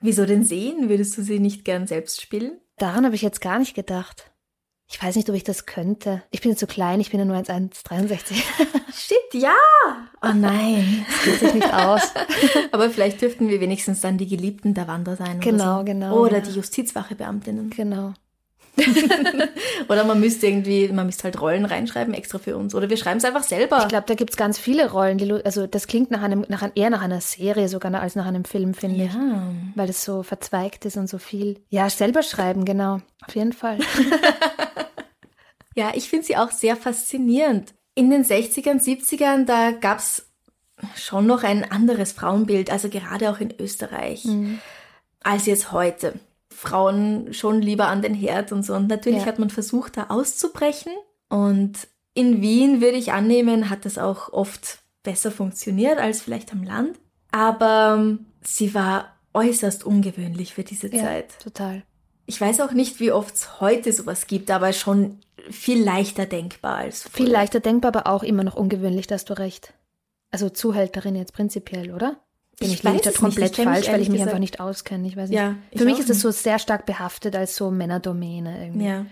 Wieso 0.00 0.26
denn 0.26 0.44
sehen? 0.44 0.88
Würdest 0.88 1.16
du 1.18 1.22
sie 1.22 1.40
nicht 1.40 1.64
gern 1.64 1.86
selbst 1.86 2.20
spielen? 2.20 2.60
Daran 2.76 3.04
habe 3.04 3.14
ich 3.14 3.22
jetzt 3.22 3.40
gar 3.40 3.58
nicht 3.58 3.74
gedacht. 3.74 4.30
Ich 4.90 5.02
weiß 5.02 5.16
nicht, 5.16 5.28
ob 5.28 5.36
ich 5.36 5.44
das 5.44 5.66
könnte. 5.66 6.22
Ich 6.30 6.40
bin 6.40 6.56
zu 6.56 6.66
klein, 6.66 6.98
ich 6.98 7.10
bin 7.10 7.20
ja 7.20 7.26
nur 7.26 7.36
1,63. 7.36 8.34
Shit, 8.92 9.16
ja! 9.34 9.54
Oh 10.22 10.32
nein, 10.34 11.04
das 11.06 11.24
geht 11.24 11.40
sich 11.40 11.54
nicht 11.54 11.74
aus. 11.74 12.00
Aber 12.72 12.88
vielleicht 12.88 13.20
dürften 13.20 13.50
wir 13.50 13.60
wenigstens 13.60 14.00
dann 14.00 14.16
die 14.16 14.26
Geliebten 14.26 14.72
der 14.72 14.88
Wander 14.88 15.14
sein. 15.14 15.40
Genau, 15.40 15.64
oder 15.64 15.78
so. 15.78 15.84
genau. 15.84 16.18
Oder 16.18 16.38
ja. 16.38 16.40
die 16.40 16.52
Justizwachebeamtinnen. 16.52 17.68
Genau. 17.70 18.14
oder 19.88 20.04
man 20.04 20.20
müsste 20.20 20.46
irgendwie, 20.46 20.88
man 20.88 21.06
müsste 21.06 21.24
halt 21.24 21.40
Rollen 21.40 21.64
reinschreiben 21.64 22.14
extra 22.14 22.38
für 22.38 22.56
uns. 22.56 22.74
Oder 22.74 22.88
wir 22.88 22.96
schreiben 22.96 23.18
es 23.18 23.24
einfach 23.24 23.42
selber. 23.42 23.80
Ich 23.82 23.88
glaube, 23.88 24.06
da 24.06 24.14
gibt 24.14 24.30
es 24.30 24.36
ganz 24.36 24.58
viele 24.58 24.90
Rollen. 24.90 25.18
Die, 25.18 25.30
also 25.44 25.66
das 25.66 25.86
klingt 25.86 26.10
nach 26.10 26.22
einem, 26.22 26.44
nach, 26.48 26.68
eher 26.74 26.90
nach 26.90 27.02
einer 27.02 27.20
Serie 27.20 27.68
sogar 27.68 27.92
als 27.94 28.14
nach 28.14 28.26
einem 28.26 28.44
Film, 28.44 28.74
finde 28.74 28.96
ja. 28.96 29.04
ich. 29.04 29.14
Weil 29.76 29.90
es 29.90 30.04
so 30.04 30.22
verzweigt 30.22 30.84
ist 30.84 30.96
und 30.96 31.08
so 31.08 31.18
viel. 31.18 31.60
Ja, 31.68 31.90
selber 31.90 32.22
schreiben, 32.22 32.64
genau. 32.64 33.00
Auf 33.26 33.34
jeden 33.34 33.52
Fall. 33.52 33.78
Ja, 35.78 35.92
ich 35.94 36.08
finde 36.08 36.26
sie 36.26 36.36
auch 36.36 36.50
sehr 36.50 36.74
faszinierend. 36.74 37.72
In 37.94 38.10
den 38.10 38.24
60ern, 38.24 38.82
70ern, 38.82 39.44
da 39.44 39.70
gab 39.70 40.00
es 40.00 40.26
schon 40.96 41.24
noch 41.24 41.44
ein 41.44 41.70
anderes 41.70 42.10
Frauenbild, 42.10 42.70
also 42.70 42.88
gerade 42.88 43.30
auch 43.30 43.38
in 43.38 43.54
Österreich, 43.60 44.24
mhm. 44.24 44.58
als 45.22 45.46
jetzt 45.46 45.70
heute. 45.70 46.18
Frauen 46.50 47.32
schon 47.32 47.62
lieber 47.62 47.86
an 47.86 48.02
den 48.02 48.14
Herd 48.14 48.50
und 48.50 48.64
so. 48.64 48.74
Und 48.74 48.88
natürlich 48.88 49.20
ja. 49.20 49.26
hat 49.26 49.38
man 49.38 49.50
versucht, 49.50 49.96
da 49.96 50.06
auszubrechen. 50.08 50.92
Und 51.28 51.86
in 52.12 52.42
Wien 52.42 52.80
würde 52.80 52.96
ich 52.96 53.12
annehmen, 53.12 53.70
hat 53.70 53.84
das 53.84 53.98
auch 53.98 54.32
oft 54.32 54.80
besser 55.04 55.30
funktioniert 55.30 56.00
als 56.00 56.20
vielleicht 56.20 56.50
am 56.50 56.64
Land. 56.64 56.98
Aber 57.30 57.96
ähm, 57.96 58.26
sie 58.42 58.74
war 58.74 59.14
äußerst 59.32 59.84
ungewöhnlich 59.84 60.54
für 60.54 60.64
diese 60.64 60.88
Ja, 60.88 61.04
Zeit. 61.04 61.38
total. 61.40 61.84
Ich 62.26 62.40
weiß 62.40 62.60
auch 62.62 62.72
nicht, 62.72 62.98
wie 62.98 63.12
oft 63.12 63.36
es 63.36 63.60
heute 63.60 63.92
sowas 63.92 64.26
gibt, 64.26 64.50
aber 64.50 64.72
schon 64.72 65.20
viel 65.50 65.82
leichter 65.82 66.26
denkbar 66.26 66.76
als 66.78 67.02
früher. 67.02 67.12
Viel 67.12 67.30
leichter 67.30 67.60
denkbar, 67.60 67.94
aber 67.94 68.06
auch 68.10 68.22
immer 68.22 68.44
noch 68.44 68.54
ungewöhnlich, 68.56 69.06
da 69.06 69.14
hast 69.14 69.30
du 69.30 69.34
recht. 69.38 69.72
Also 70.30 70.48
Zuhälterin 70.50 71.16
jetzt 71.16 71.32
prinzipiell, 71.32 71.92
oder? 71.94 72.16
Bin 72.58 72.68
Ich 72.68 72.74
ich, 72.74 72.84
weiß 72.84 73.02
da 73.02 73.10
nicht. 73.10 73.20
komplett 73.20 73.56
mich 73.56 73.66
falsch, 73.66 73.88
weil 73.88 74.00
ich 74.02 74.08
mich 74.08 74.16
gesagt- 74.18 74.28
einfach 74.30 74.40
nicht 74.40 74.60
auskenne. 74.60 75.06
Ich 75.06 75.16
weiß 75.16 75.30
nicht. 75.30 75.38
Ja, 75.38 75.54
Für 75.76 75.84
mich 75.84 75.94
ist 75.98 76.10
es 76.10 76.16
nicht. 76.16 76.20
so 76.22 76.30
sehr 76.32 76.58
stark 76.58 76.86
behaftet 76.86 77.36
als 77.36 77.54
so 77.56 77.70
Männerdomäne 77.70 78.64
irgendwie. 78.66 78.86
Ja. 78.86 79.06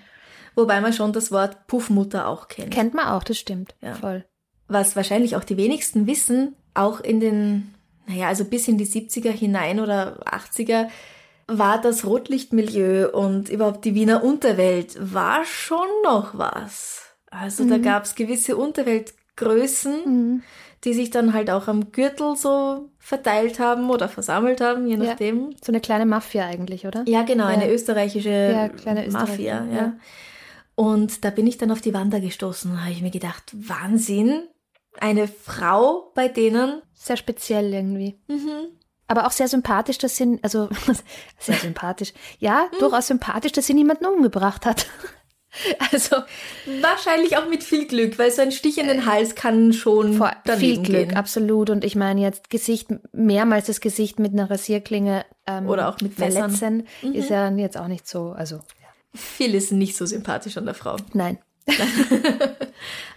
Wobei 0.57 0.81
man 0.81 0.93
schon 0.93 1.13
das 1.13 1.31
Wort 1.31 1.67
Puffmutter 1.67 2.27
auch 2.29 2.49
kennt. 2.49 2.73
Kennt 2.73 2.95
man 2.95 3.07
auch, 3.09 3.23
das 3.23 3.39
stimmt. 3.39 3.75
Ja. 3.83 3.95
Voll. 3.95 4.25
Was 4.69 4.97
wahrscheinlich 4.97 5.37
auch 5.37 5.45
die 5.45 5.57
wenigsten 5.57 6.07
wissen, 6.07 6.57
auch 6.75 7.01
in 7.01 7.21
den, 7.21 7.75
naja, 8.09 8.27
also 8.29 8.45
bis 8.45 8.67
in 8.67 8.79
die 8.79 8.87
70er 8.87 9.31
hinein 9.31 9.79
oder 9.81 10.21
80er, 10.27 10.89
war 11.49 11.81
das 11.81 12.05
Rotlichtmilieu 12.05 13.09
und 13.13 13.49
überhaupt 13.49 13.85
die 13.85 13.95
Wiener 13.95 14.25
Unterwelt 14.25 14.97
war 15.01 15.45
schon 15.45 15.87
noch 16.05 16.37
was. 16.37 17.03
Also 17.31 17.65
da 17.69 17.79
gab 17.79 18.05
es 18.05 18.15
gewisse 18.15 18.57
Unterweltgrößen, 18.57 19.95
Mhm. 20.07 20.43
die 20.85 20.95
sich 20.95 21.11
dann 21.11 21.33
halt 21.35 21.51
auch 21.51 21.69
am 21.69 21.93
Gürtel 21.93 22.37
so 22.37 22.91
verteilt 22.99 23.59
haben 23.59 23.91
oder 23.91 24.09
versammelt 24.09 24.61
haben, 24.61 24.87
je 24.87 24.97
Ja. 24.97 25.05
nachdem. 25.05 25.51
So 25.65 25.71
eine 25.73 25.81
kleine 25.81 26.07
Mafia 26.07 26.47
eigentlich, 26.47 26.87
oder? 26.87 27.05
Ja, 27.07 27.23
genau, 27.23 27.47
eine 27.47 27.67
Ja. 27.67 27.73
österreichische 27.73 28.31
Ja, 28.31 28.69
kleine 28.69 29.09
Mafia. 29.11 29.65
Ja. 29.67 29.77
ja. 29.77 29.93
Und 30.75 31.25
da 31.25 31.31
bin 31.31 31.47
ich 31.47 31.59
dann 31.59 31.71
auf 31.71 31.81
die 31.81 31.95
Wanda 31.95 32.19
gestoßen. 32.19 32.71
Da 32.73 32.81
habe 32.83 32.93
ich 32.93 33.03
mir 33.03 33.11
gedacht, 33.11 33.45
Wahnsinn, 33.55 34.43
eine 34.99 35.27
Frau 35.29 36.13
bei 36.15 36.29
denen. 36.29 36.83
Sehr 36.95 37.17
speziell 37.17 37.73
irgendwie. 37.73 38.19
Mhm. 38.29 38.76
Aber 39.09 39.27
auch 39.27 39.31
sehr 39.31 39.49
sympathisch, 39.49 39.99
dass 39.99 40.17
sie, 40.17 40.39
also 40.43 40.69
sehr 41.39 41.57
sympathisch. 41.57 42.13
Ja, 42.39 42.67
Hm. 42.71 42.79
durchaus 42.81 43.07
sympathisch, 43.07 43.53
dass 43.53 43.67
sie 43.67 43.75
niemanden 43.75 44.07
umgebracht 44.07 44.67
hat. 44.67 44.87
Also 45.91 46.17
Wahrscheinlich 46.83 47.39
auch 47.39 47.49
mit 47.49 47.65
viel 47.65 47.87
Glück, 47.87 48.19
weil 48.19 48.31
so 48.31 48.43
ein 48.43 48.53
Stich 48.53 48.77
in 48.77 48.89
den 48.89 49.07
Hals 49.07 49.35
kann 49.35 49.73
schon 49.73 50.13
vor 50.13 50.31
viel 50.59 50.83
Glück, 50.83 51.09
gehen. 51.09 51.17
absolut. 51.17 51.71
Und 51.71 51.83
ich 51.83 51.97
meine 51.97 52.21
jetzt 52.21 52.51
Gesicht, 52.51 52.89
mehrmals 53.13 53.65
das 53.67 53.81
Gesicht 53.81 54.19
mit 54.19 54.35
einer 54.35 54.51
Rasierklinge 54.51 55.25
ähm, 55.47 55.67
Oder 55.67 55.89
auch 55.89 55.99
mit 56.03 56.19
Messern. 56.19 56.51
Mhm. 56.51 56.57
verletzen, 56.57 56.87
ist 57.15 57.31
ja 57.31 57.49
jetzt 57.53 57.79
auch 57.79 57.89
nicht 57.89 58.07
so, 58.07 58.33
also 58.33 58.61
Viel 59.15 59.55
ist 59.55 59.73
nicht 59.73 59.97
so 59.97 60.05
sympathisch 60.05 60.59
an 60.59 60.67
der 60.67 60.75
Frau. 60.75 60.97
nein. 61.15 61.39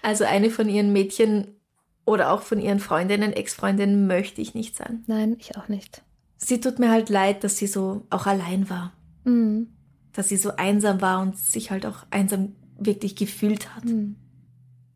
Also 0.01 0.23
eine 0.23 0.49
von 0.49 0.69
ihren 0.69 0.93
Mädchen 0.93 1.58
oder 2.05 2.31
auch 2.31 2.41
von 2.41 2.59
ihren 2.59 2.79
Freundinnen, 2.79 3.33
Ex-Freundinnen 3.33 4.07
möchte 4.07 4.41
ich 4.41 4.53
nicht 4.55 4.75
sein. 4.75 5.03
Nein, 5.07 5.35
ich 5.39 5.57
auch 5.57 5.67
nicht. 5.67 6.03
Sie 6.37 6.59
tut 6.59 6.79
mir 6.79 6.89
halt 6.89 7.09
leid, 7.09 7.43
dass 7.43 7.57
sie 7.57 7.67
so 7.67 8.05
auch 8.09 8.25
allein 8.25 8.69
war. 8.69 8.93
Mhm. 9.25 9.67
Dass 10.13 10.29
sie 10.29 10.37
so 10.37 10.55
einsam 10.55 11.01
war 11.01 11.21
und 11.21 11.37
sich 11.37 11.69
halt 11.71 11.85
auch 11.85 12.05
einsam 12.09 12.55
wirklich 12.77 13.15
gefühlt 13.15 13.75
hat. 13.75 13.85
Mhm. 13.85 14.15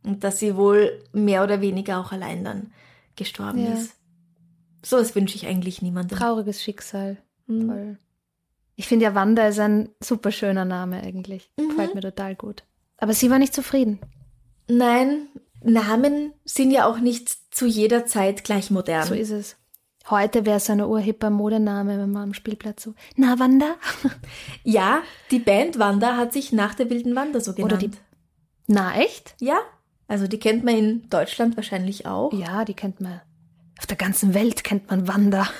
Und 0.03 0.23
dass 0.23 0.39
sie 0.39 0.55
wohl 0.55 1.03
mehr 1.13 1.43
oder 1.43 1.61
weniger 1.61 1.99
auch 1.99 2.11
allein 2.11 2.43
dann 2.43 2.71
gestorben 3.15 3.59
Ja. 3.65 3.73
ist. 3.73 3.93
So 4.83 4.97
was 4.97 5.15
wünsche 5.15 5.35
ich 5.35 5.45
eigentlich 5.47 5.81
niemandem. 5.81 6.17
Trauriges 6.17 6.61
Schicksal. 6.63 7.17
Mhm. 7.47 7.67
Voll. 7.67 7.97
Ich 8.75 8.87
finde 8.87 9.05
ja 9.05 9.15
Wanda 9.15 9.47
ist 9.47 9.59
ein 9.59 9.89
super 10.01 10.31
schöner 10.31 10.65
Name 10.65 11.01
eigentlich. 11.03 11.51
Mhm. 11.57 11.69
Gefällt 11.69 11.95
mir 11.95 12.01
total 12.01 12.35
gut. 12.35 12.63
Aber 12.97 13.13
sie 13.13 13.29
war 13.29 13.37
nicht 13.39 13.53
zufrieden. 13.53 13.99
Nein, 14.69 15.27
Namen 15.63 16.33
sind 16.45 16.71
ja 16.71 16.85
auch 16.85 16.99
nicht 16.99 17.29
zu 17.55 17.65
jeder 17.65 18.05
Zeit 18.05 18.43
gleich 18.43 18.71
modern. 18.71 19.07
So 19.07 19.13
ist 19.13 19.31
es. 19.31 19.55
Heute 20.09 20.45
wäre 20.45 20.57
es 20.57 20.69
ein 20.69 20.81
urhipper 20.81 21.29
Modename, 21.29 21.97
wenn 21.97 22.11
man 22.11 22.23
am 22.23 22.33
Spielplatz 22.33 22.83
so, 22.83 22.93
na 23.15 23.39
Wanda? 23.39 23.75
ja, 24.63 25.01
die 25.31 25.39
Band 25.39 25.79
Wanda 25.79 26.17
hat 26.17 26.33
sich 26.33 26.51
nach 26.51 26.75
der 26.75 26.89
wilden 26.89 27.15
Wanda 27.15 27.39
so 27.39 27.53
genannt. 27.53 27.73
Oder 27.73 27.81
die- 27.87 27.91
Na 28.67 28.95
echt? 28.99 29.35
ja, 29.39 29.59
also 30.09 30.27
die 30.27 30.39
kennt 30.39 30.63
man 30.65 30.75
in 30.77 31.09
Deutschland 31.09 31.55
wahrscheinlich 31.55 32.05
auch. 32.05 32.33
Ja, 32.33 32.65
die 32.65 32.73
kennt 32.73 32.99
man. 32.99 33.21
Auf 33.79 33.87
der 33.87 33.95
ganzen 33.97 34.33
Welt 34.33 34.63
kennt 34.63 34.89
man 34.89 35.07
Wanda. 35.07 35.47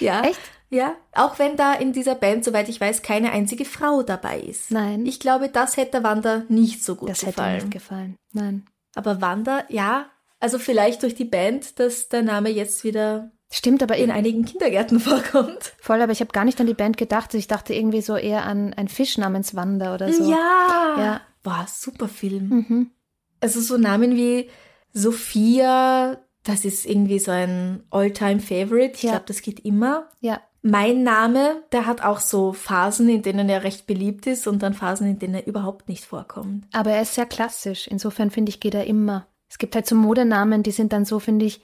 Ja. 0.00 0.22
Echt? 0.22 0.40
Ja, 0.74 0.94
auch 1.12 1.38
wenn 1.38 1.56
da 1.56 1.72
in 1.74 1.92
dieser 1.92 2.14
Band, 2.14 2.44
soweit 2.44 2.68
ich 2.68 2.80
weiß, 2.80 3.02
keine 3.02 3.30
einzige 3.32 3.64
Frau 3.64 4.02
dabei 4.02 4.40
ist. 4.40 4.70
Nein. 4.70 5.06
Ich 5.06 5.20
glaube, 5.20 5.48
das 5.48 5.76
hätte 5.76 6.02
Wanda 6.02 6.42
nicht 6.48 6.82
so 6.84 6.96
gut 6.96 7.08
das 7.08 7.20
hätte 7.22 7.28
mir 7.28 7.46
gefallen. 7.46 7.56
nicht 7.58 7.70
gefallen. 7.72 8.16
Nein. 8.32 8.66
Aber 8.94 9.20
Wanda, 9.20 9.64
ja, 9.68 10.06
also 10.40 10.58
vielleicht 10.58 11.02
durch 11.02 11.14
die 11.14 11.24
Band, 11.24 11.78
dass 11.78 12.08
der 12.08 12.22
Name 12.22 12.50
jetzt 12.50 12.84
wieder 12.84 13.30
Stimmt, 13.52 13.82
aber 13.84 13.96
in 13.96 14.04
in 14.04 14.10
einigen 14.10 14.44
Kindergärten 14.44 14.98
vorkommt. 15.00 15.74
voll, 15.80 16.00
aber 16.02 16.10
ich 16.12 16.20
habe 16.20 16.32
gar 16.32 16.44
nicht 16.44 16.60
an 16.60 16.66
die 16.66 16.74
Band 16.74 16.96
gedacht. 16.96 17.32
Ich 17.34 17.46
dachte 17.46 17.72
irgendwie 17.72 18.00
so 18.02 18.16
eher 18.16 18.44
an 18.44 18.74
einen 18.74 18.88
Fisch 18.88 19.16
namens 19.16 19.54
Wanda 19.54 19.94
oder 19.94 20.12
so. 20.12 20.28
Ja. 20.30 20.94
Ja. 20.98 21.20
Boah, 21.44 21.66
super 21.68 22.08
Film. 22.08 22.48
Mhm. 22.48 22.90
Also 23.40 23.60
so 23.60 23.76
Namen 23.76 24.16
wie 24.16 24.48
Sophia, 24.92 26.18
das 26.42 26.64
ist 26.64 26.84
irgendwie 26.86 27.18
so 27.18 27.30
ein 27.30 27.84
All-Time-Favorite. 27.90 28.94
Ich 28.96 29.02
Ja. 29.04 29.10
glaube, 29.12 29.26
das 29.28 29.42
geht 29.42 29.60
immer. 29.64 30.08
Ja. 30.20 30.40
Mein 30.66 31.02
Name, 31.02 31.62
der 31.72 31.84
hat 31.84 32.02
auch 32.02 32.20
so 32.20 32.54
Phasen, 32.54 33.06
in 33.10 33.20
denen 33.20 33.50
er 33.50 33.64
recht 33.64 33.86
beliebt 33.86 34.26
ist 34.26 34.46
und 34.46 34.62
dann 34.62 34.72
Phasen, 34.72 35.06
in 35.06 35.18
denen 35.18 35.34
er 35.34 35.46
überhaupt 35.46 35.90
nicht 35.90 36.06
vorkommt. 36.06 36.66
Aber 36.72 36.90
er 36.90 37.02
ist 37.02 37.16
sehr 37.16 37.26
klassisch. 37.26 37.86
Insofern 37.86 38.30
finde 38.30 38.48
ich, 38.48 38.60
geht 38.60 38.74
er 38.74 38.86
immer. 38.86 39.26
Es 39.50 39.58
gibt 39.58 39.74
halt 39.74 39.86
so 39.86 39.94
Modenamen, 39.94 40.62
die 40.62 40.70
sind 40.70 40.94
dann 40.94 41.04
so, 41.04 41.18
finde 41.18 41.44
ich, 41.44 41.60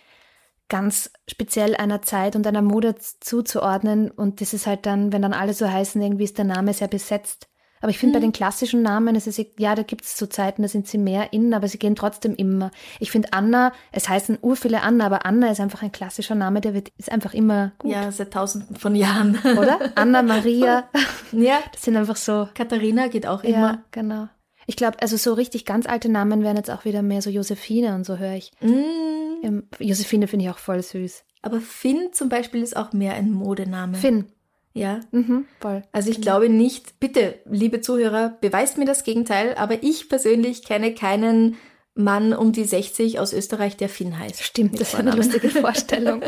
ganz 0.69 1.11
speziell 1.27 1.77
einer 1.77 2.03
Zeit 2.03 2.37
und 2.37 2.47
einer 2.47 2.61
Mode 2.61 2.95
zuzuordnen. 2.97 4.11
Und 4.11 4.43
das 4.43 4.53
ist 4.53 4.67
halt 4.67 4.85
dann, 4.85 5.15
wenn 5.15 5.23
dann 5.23 5.33
alle 5.33 5.55
so 5.55 5.67
heißen, 5.67 6.01
irgendwie 6.03 6.25
ist 6.25 6.37
der 6.37 6.45
Name 6.45 6.75
sehr 6.75 6.89
besetzt. 6.89 7.50
Aber 7.81 7.91
ich 7.91 7.99
finde 7.99 8.15
bei 8.15 8.21
den 8.21 8.33
klassischen 8.33 8.83
Namen, 8.83 9.17
es 9.17 9.27
ist, 9.27 9.41
ja, 9.59 9.75
da 9.75 9.83
gibt 9.83 10.05
es 10.05 10.17
so 10.19 10.27
Zeiten, 10.27 10.61
da 10.63 10.69
sind 10.69 10.87
sie 10.87 10.99
mehr 10.99 11.33
in, 11.33 11.55
aber 11.55 11.67
sie 11.67 11.79
gehen 11.79 11.97
trotzdem 11.97 12.35
immer. 12.35 12.71
Ich 12.99 13.11
finde 13.11 13.33
Anna, 13.33 13.73
es 13.91 14.09
heißen 14.09 14.39
ur 14.43 14.55
viele 14.57 14.83
Anna, 14.83 15.07
aber 15.07 15.25
Anna 15.25 15.51
ist 15.51 15.61
einfach 15.61 15.83
ein 15.83 15.91
klassischer 15.91 16.35
Name, 16.35 16.61
der 16.61 16.75
wird, 16.75 16.91
ist 16.99 17.11
einfach 17.11 17.33
immer 17.33 17.73
gut, 17.79 17.91
Ja, 17.93 18.13
seit 18.13 18.33
tausenden 18.33 18.77
von 18.77 18.95
Jahren. 18.95 19.39
oder? 19.45 19.79
Anna, 19.95 20.23
Maria, 20.35 20.89
ja, 21.33 21.59
das 21.73 21.83
sind 21.83 21.97
einfach 21.97 22.17
so, 22.17 22.49
Katharina 22.55 23.09
geht 23.09 23.27
auch 23.27 23.43
ja, 23.45 23.51
immer. 23.51 23.85
genau. 23.93 24.29
Ich 24.67 24.77
glaube, 24.77 25.01
also 25.01 25.17
so 25.17 25.33
richtig 25.33 25.65
ganz 25.65 25.87
alte 25.87 26.09
Namen 26.11 26.43
wären 26.45 26.57
jetzt 26.57 26.71
auch 26.71 26.85
wieder 26.85 27.03
mehr 27.03 27.23
so 27.23 27.31
Josephine 27.31 27.95
und 27.95 28.05
so 28.05 28.19
höre 28.19 28.35
ich. 28.35 28.53
Mm, 28.61 29.61
Josephine 29.79 30.29
finde 30.29 30.45
ich 30.45 30.51
auch 30.51 30.59
voll 30.59 30.83
süß. 30.83 31.25
aber 31.43 31.61
Finn 31.61 32.11
zum 32.13 32.29
Beispiel 32.29 32.63
ist 32.63 32.77
auch 32.77 32.93
mehr 32.93 33.15
ein 33.15 33.33
Modename. 33.33 33.97
Finn. 33.97 34.27
Ja. 34.73 35.01
Mhm, 35.11 35.47
voll. 35.61 35.83
Also 35.93 36.11
ich 36.11 36.21
glaube 36.21 36.49
nicht, 36.49 37.01
bitte, 37.01 37.41
liebe 37.45 37.81
Zuhörer, 37.81 38.37
beweist 38.41 38.79
mir 38.79 38.85
das 38.85 39.03
Gegenteil, 39.05 39.55
aber 39.57 39.83
ich 39.83 40.09
persönlich 40.09 40.65
kenne 40.65 40.95
keinen 40.95 41.57
Mann 41.95 42.33
um 42.33 42.53
die 42.53 42.65
60 42.65 43.19
aus 43.19 43.33
Österreich, 43.33 43.77
der 43.77 43.89
Finn 43.89 44.17
heißt. 44.19 44.43
Stimmt, 44.43 44.75
das 44.81 44.91
ist 44.93 44.95
eine 44.95 45.11
lustige 45.11 45.49
Vorstellung. 45.51 46.23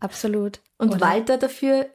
Absolut. 0.00 0.60
Und 0.78 0.90
Oder 0.90 1.00
Walter 1.00 1.38
dafür, 1.38 1.86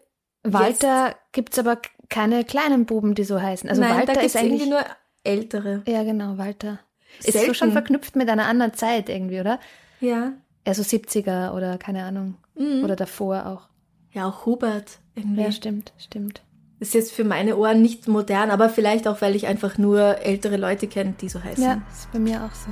Walter 0.44 1.16
gibt's 1.34 1.60
aber 1.60 1.76
k- 1.76 1.90
keine 2.10 2.44
kleinen 2.44 2.86
Buben, 2.86 3.14
die 3.14 3.24
so 3.24 3.40
heißen. 3.42 3.70
Also 3.70 3.82
nein, 3.82 3.98
Walter 4.08 4.24
ist 4.24 4.36
eigentlich. 4.36 4.68
nur 4.70 4.84
ältere. 5.24 5.84
ja, 5.88 6.04
genau, 6.04 6.38
Walter. 6.38 6.80
Ist 7.20 7.34
so 7.34 7.40
Selten. 7.40 7.54
schon 7.56 7.72
verknüpft 7.74 8.16
mit 8.16 8.30
einer 8.30 8.46
anderen 8.48 8.74
Zeit 8.74 9.10
irgendwie, 9.10 9.40
oder? 9.42 9.60
Ja. 10.00 10.32
Eher 10.64 10.74
so 10.74 10.82
70er 10.82 11.52
oder 11.54 11.78
keine 11.78 12.04
Ahnung. 12.06 12.38
Mhm. 12.56 12.84
Oder 12.84 12.96
davor 12.96 13.46
auch. 13.48 13.70
Ja, 14.14 14.28
auch 14.28 14.46
Hubert 14.46 15.00
irgendwie. 15.16 15.42
Ja, 15.42 15.52
stimmt, 15.52 15.94
stimmt. 15.98 16.42
Ist 16.80 16.94
jetzt 16.96 17.12
für 17.12 17.24
meine 17.24 17.58
Ohren 17.58 17.82
nicht 17.82 18.08
modern, 18.08 18.50
aber 18.50 18.68
vielleicht 18.70 19.08
auch, 19.08 19.22
weil 19.22 19.36
ich 19.36 19.46
einfach 19.46 19.78
nur 19.78 20.18
ältere 20.20 20.58
Leute 20.58 20.88
kenne, 20.88 21.14
die 21.22 21.30
so 21.30 21.44
heißen. 21.44 21.64
Ja, 21.64 21.82
ist 21.92 22.12
bei 22.12 22.18
mir 22.18 22.44
auch 22.44 22.56
so. 22.56 22.70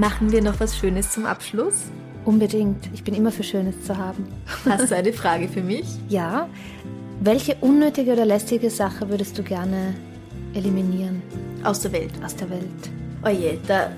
Machen 0.00 0.32
wir 0.32 0.40
noch 0.40 0.58
was 0.60 0.78
Schönes 0.78 1.12
zum 1.12 1.26
Abschluss? 1.26 1.74
Unbedingt. 2.24 2.88
Ich 2.94 3.04
bin 3.04 3.12
immer 3.12 3.30
für 3.30 3.42
Schönes 3.42 3.84
zu 3.84 3.98
haben. 3.98 4.26
Hast 4.64 4.90
du 4.90 4.96
eine 4.96 5.12
Frage 5.22 5.46
für 5.46 5.60
mich? 5.60 5.84
Ja. 6.08 6.48
Welche 7.20 7.56
unnötige 7.56 8.14
oder 8.14 8.24
lästige 8.24 8.70
Sache 8.70 9.10
würdest 9.10 9.36
du 9.36 9.42
gerne 9.42 9.94
eliminieren? 10.54 11.20
Aus 11.64 11.80
der 11.80 11.92
Welt. 11.92 12.12
Aus 12.24 12.34
der 12.34 12.48
Welt. 12.48 12.62
Oje, 13.26 13.58
oh 13.58 13.64
da, 13.68 13.90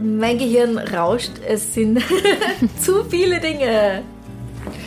mein 0.00 0.38
Gehirn 0.38 0.78
rauscht. 0.78 1.32
Es 1.44 1.74
sind 1.74 2.00
zu 2.80 3.02
viele 3.10 3.40
Dinge. 3.40 4.04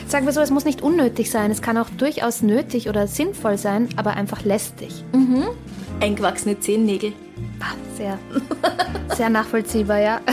Sagen 0.08 0.26
wir 0.26 0.32
so, 0.32 0.40
es 0.40 0.52
muss 0.52 0.64
nicht 0.64 0.82
unnötig 0.82 1.32
sein. 1.32 1.52
Es 1.52 1.62
kann 1.62 1.78
auch 1.78 1.90
durchaus 1.98 2.42
nötig 2.42 2.88
oder 2.88 3.08
sinnvoll 3.08 3.58
sein, 3.58 3.90
aber 3.98 4.12
einfach 4.12 4.46
lästig. 4.46 5.04
Mhm. 5.12 5.48
Eingewachsene 6.02 6.60
Zehennägel. 6.60 7.14
Ah, 7.60 7.74
sehr, 7.96 8.20
sehr 9.16 9.30
nachvollziehbar, 9.30 10.00
ja. 10.00 10.22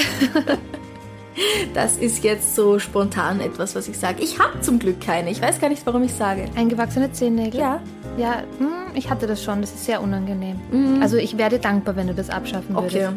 Das 1.75 1.97
ist 1.97 2.25
jetzt 2.25 2.55
so 2.55 2.79
spontan 2.79 3.41
etwas, 3.41 3.75
was 3.75 3.89
ich 3.89 3.99
sage. 3.99 4.23
Ich 4.23 4.39
habe 4.39 4.61
zum 4.61 4.79
Glück 4.79 5.01
keine. 5.01 5.31
Ich 5.31 5.41
weiß 5.41 5.61
gar 5.61 5.71
nicht, 5.71 5.85
warum 5.87 6.03
ich 6.03 6.13
sage. 6.13 6.45
Eingewachsene 6.57 7.11
Zehennägel? 7.11 7.59
Ja. 7.59 7.81
Ja, 8.19 8.43
hm, 8.59 8.95
ich 8.95 9.09
hatte 9.09 9.27
das 9.27 9.43
schon. 9.43 9.63
Das 9.63 9.71
ist 9.73 9.87
sehr 9.87 10.03
unangenehm. 10.03 10.61
Mhm. 10.71 11.01
Also 11.01 11.17
ich 11.17 11.39
werde 11.39 11.59
dankbar, 11.59 11.97
wenn 11.97 12.07
du 12.07 12.15
das 12.15 12.29
abschaffen 12.29 12.75
würdest. 12.75 12.97
Okay. 12.97 13.09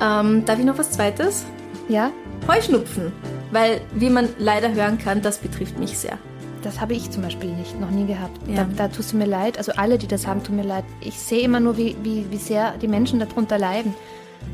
Ähm, 0.00 0.44
darf 0.46 0.58
ich 0.58 0.64
noch 0.64 0.78
was 0.78 0.92
Zweites? 0.92 1.44
Ja? 1.88 2.10
Heuschnupfen. 2.48 3.12
Weil, 3.50 3.82
wie 3.94 4.08
man 4.08 4.28
leider 4.38 4.72
hören 4.72 4.96
kann, 4.96 5.20
das 5.20 5.38
betrifft 5.38 5.78
mich 5.78 5.98
sehr. 5.98 6.18
Das 6.62 6.80
habe 6.80 6.94
ich 6.94 7.10
zum 7.10 7.22
Beispiel 7.22 7.50
nicht, 7.50 7.80
noch 7.80 7.90
nie 7.90 8.06
gehabt. 8.06 8.38
Ja. 8.46 8.64
Da, 8.64 8.68
da 8.76 8.88
tust 8.88 9.12
du 9.12 9.16
mir 9.16 9.26
leid. 9.26 9.58
Also 9.58 9.72
alle, 9.72 9.98
die 9.98 10.06
das 10.06 10.26
haben, 10.26 10.42
tun 10.42 10.56
mir 10.56 10.64
leid. 10.64 10.84
Ich 11.00 11.18
sehe 11.18 11.40
immer 11.40 11.60
nur, 11.60 11.76
wie, 11.76 11.96
wie, 12.02 12.26
wie 12.30 12.36
sehr 12.36 12.76
die 12.76 12.88
Menschen 12.88 13.18
darunter 13.18 13.58
leiden. 13.58 13.94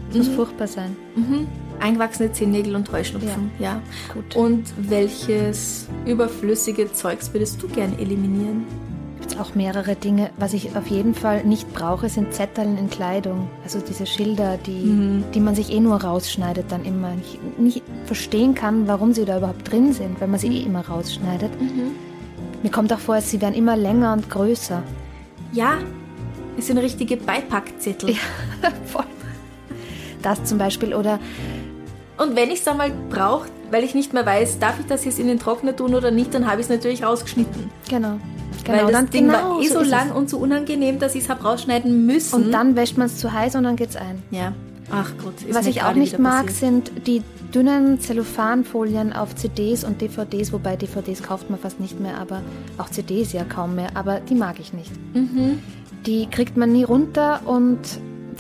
Das 0.09 0.19
mhm. 0.19 0.25
muss 0.25 0.37
furchtbar 0.37 0.67
sein. 0.69 0.97
Mhm. 1.15 1.47
Eingewachsene 1.81 2.33
Zehennägel 2.33 2.75
und 2.75 2.91
Heuschnupfen, 2.91 3.51
ja. 3.59 3.65
ja. 3.65 3.83
Gut. 4.15 4.35
Und 4.35 4.65
welches 4.79 5.89
überflüssige 6.07 6.91
Zeugs 6.93 7.33
würdest 7.35 7.63
du 7.63 7.69
gern 7.69 7.99
eliminieren? 7.99 8.65
Gibt 9.29 9.41
auch 9.41 9.57
mehrere 9.57 9.97
Dinge. 9.97 10.31
Was 10.37 10.53
ich 10.53 10.77
auf 10.77 10.87
jeden 10.87 11.13
Fall 11.13 11.43
nicht 11.45 11.73
brauche, 11.75 12.09
sind 12.09 12.33
Zetteln 12.33 12.79
in 12.79 12.89
Kleidung. 12.89 13.49
Also 13.65 13.81
diese 13.81 14.07
Schilder, 14.07 14.57
die, 14.57 14.85
mhm. 14.85 15.25
die 15.35 15.41
man 15.41 15.57
sich 15.57 15.73
eh 15.73 15.81
nur 15.81 16.01
rausschneidet 16.01 16.67
dann 16.71 16.85
immer. 16.85 17.13
Ich 17.21 17.41
nicht 17.59 17.83
verstehen 18.05 18.55
kann, 18.55 18.87
warum 18.87 19.13
sie 19.15 19.25
da 19.25 19.39
überhaupt 19.39 19.71
drin 19.71 19.93
sind, 19.93 20.21
wenn 20.21 20.31
man 20.31 20.39
sie 20.39 20.47
eh 20.49 20.63
immer 20.63 20.87
rausschneidet. 20.87 21.61
Mhm. 21.61 21.97
Mir 22.63 22.71
kommt 22.71 22.93
auch 22.93 23.01
vor, 23.01 23.21
sie 23.21 23.41
werden 23.41 23.55
immer 23.57 23.77
länger 23.77 24.13
und 24.13 24.31
größer. 24.31 24.83
Ja, 25.53 25.79
es 26.57 26.69
sind 26.69 26.79
richtige 26.79 27.17
Beipackzettel. 27.17 28.11
Ja, 28.11 28.71
voll. 28.87 29.07
Das 30.23 30.45
zum 30.45 30.59
Beispiel 30.59 30.95
oder 30.95 31.19
und 32.17 32.37
wenn 32.37 32.51
ich 32.51 32.61
es 32.61 32.69
einmal 32.69 32.93
brauche, 33.11 33.49
weil 33.71 33.83
ich 33.85 33.95
nicht 33.95 34.13
mehr 34.15 34.25
weiß, 34.25 34.59
darf 34.61 34.79
ich 34.81 34.87
das 34.87 35.05
jetzt 35.05 35.19
in 35.19 35.27
den 35.27 35.39
Trockner 35.39 35.75
tun 35.75 35.95
oder 35.95 36.11
nicht, 36.11 36.33
dann 36.33 36.47
habe 36.47 36.61
ich 36.61 36.67
es 36.67 36.71
natürlich 36.71 37.03
rausgeschnitten. 37.03 37.71
Genau. 37.91 38.19
Genau, 38.67 38.79
weil 38.79 38.87
das 38.87 38.93
dann, 38.93 39.11
Ding 39.11 39.27
genau, 39.27 39.57
war 39.57 39.63
eh 39.63 39.69
so, 39.69 39.85
so 39.85 39.91
lang 39.91 40.11
und 40.13 40.29
so 40.29 40.39
unangenehm, 40.39 40.99
dass 40.99 41.15
ich 41.15 41.25
es 41.25 41.29
habe 41.29 41.43
rausschneiden 41.43 42.07
müssen. 42.07 42.35
Und 42.35 42.53
dann 42.53 42.77
wäscht 42.77 42.97
man 42.97 43.07
es 43.07 43.17
zu 43.17 43.33
heiß 43.33 43.55
und 43.55 43.65
dann 43.65 43.77
geht 43.77 43.91
es 43.91 43.97
ein. 43.97 44.23
Ja. 44.31 44.53
Ach 44.91 45.13
Gott. 45.23 45.35
Was 45.51 45.67
ich 45.67 45.83
auch 45.83 45.95
nicht 45.95 46.19
mag, 46.19 46.47
passiert. 46.47 46.59
sind 46.59 47.07
die 47.07 47.23
dünnen 47.55 48.01
Zellophanfolien 48.01 49.13
auf 49.13 49.35
CDs 49.35 49.85
und 49.85 50.01
DVDs, 50.01 50.53
wobei 50.53 50.77
DVDs 50.77 51.23
kauft 51.23 51.51
man 51.51 51.59
fast 51.59 51.81
nicht 51.81 51.99
mehr, 51.99 52.19
aber 52.19 52.43
auch 52.79 52.89
CDs 52.91 53.33
ja 53.33 53.45
kaum 53.45 53.75
mehr, 53.75 53.91
aber 53.95 54.21
die 54.21 54.35
mag 54.35 54.61
ich 54.61 54.73
nicht. 54.73 54.93
Mhm. 55.15 55.59
Die 56.07 56.27
kriegt 56.27 56.57
man 56.57 56.73
nie 56.73 56.85
runter 56.85 57.41
und 57.47 57.81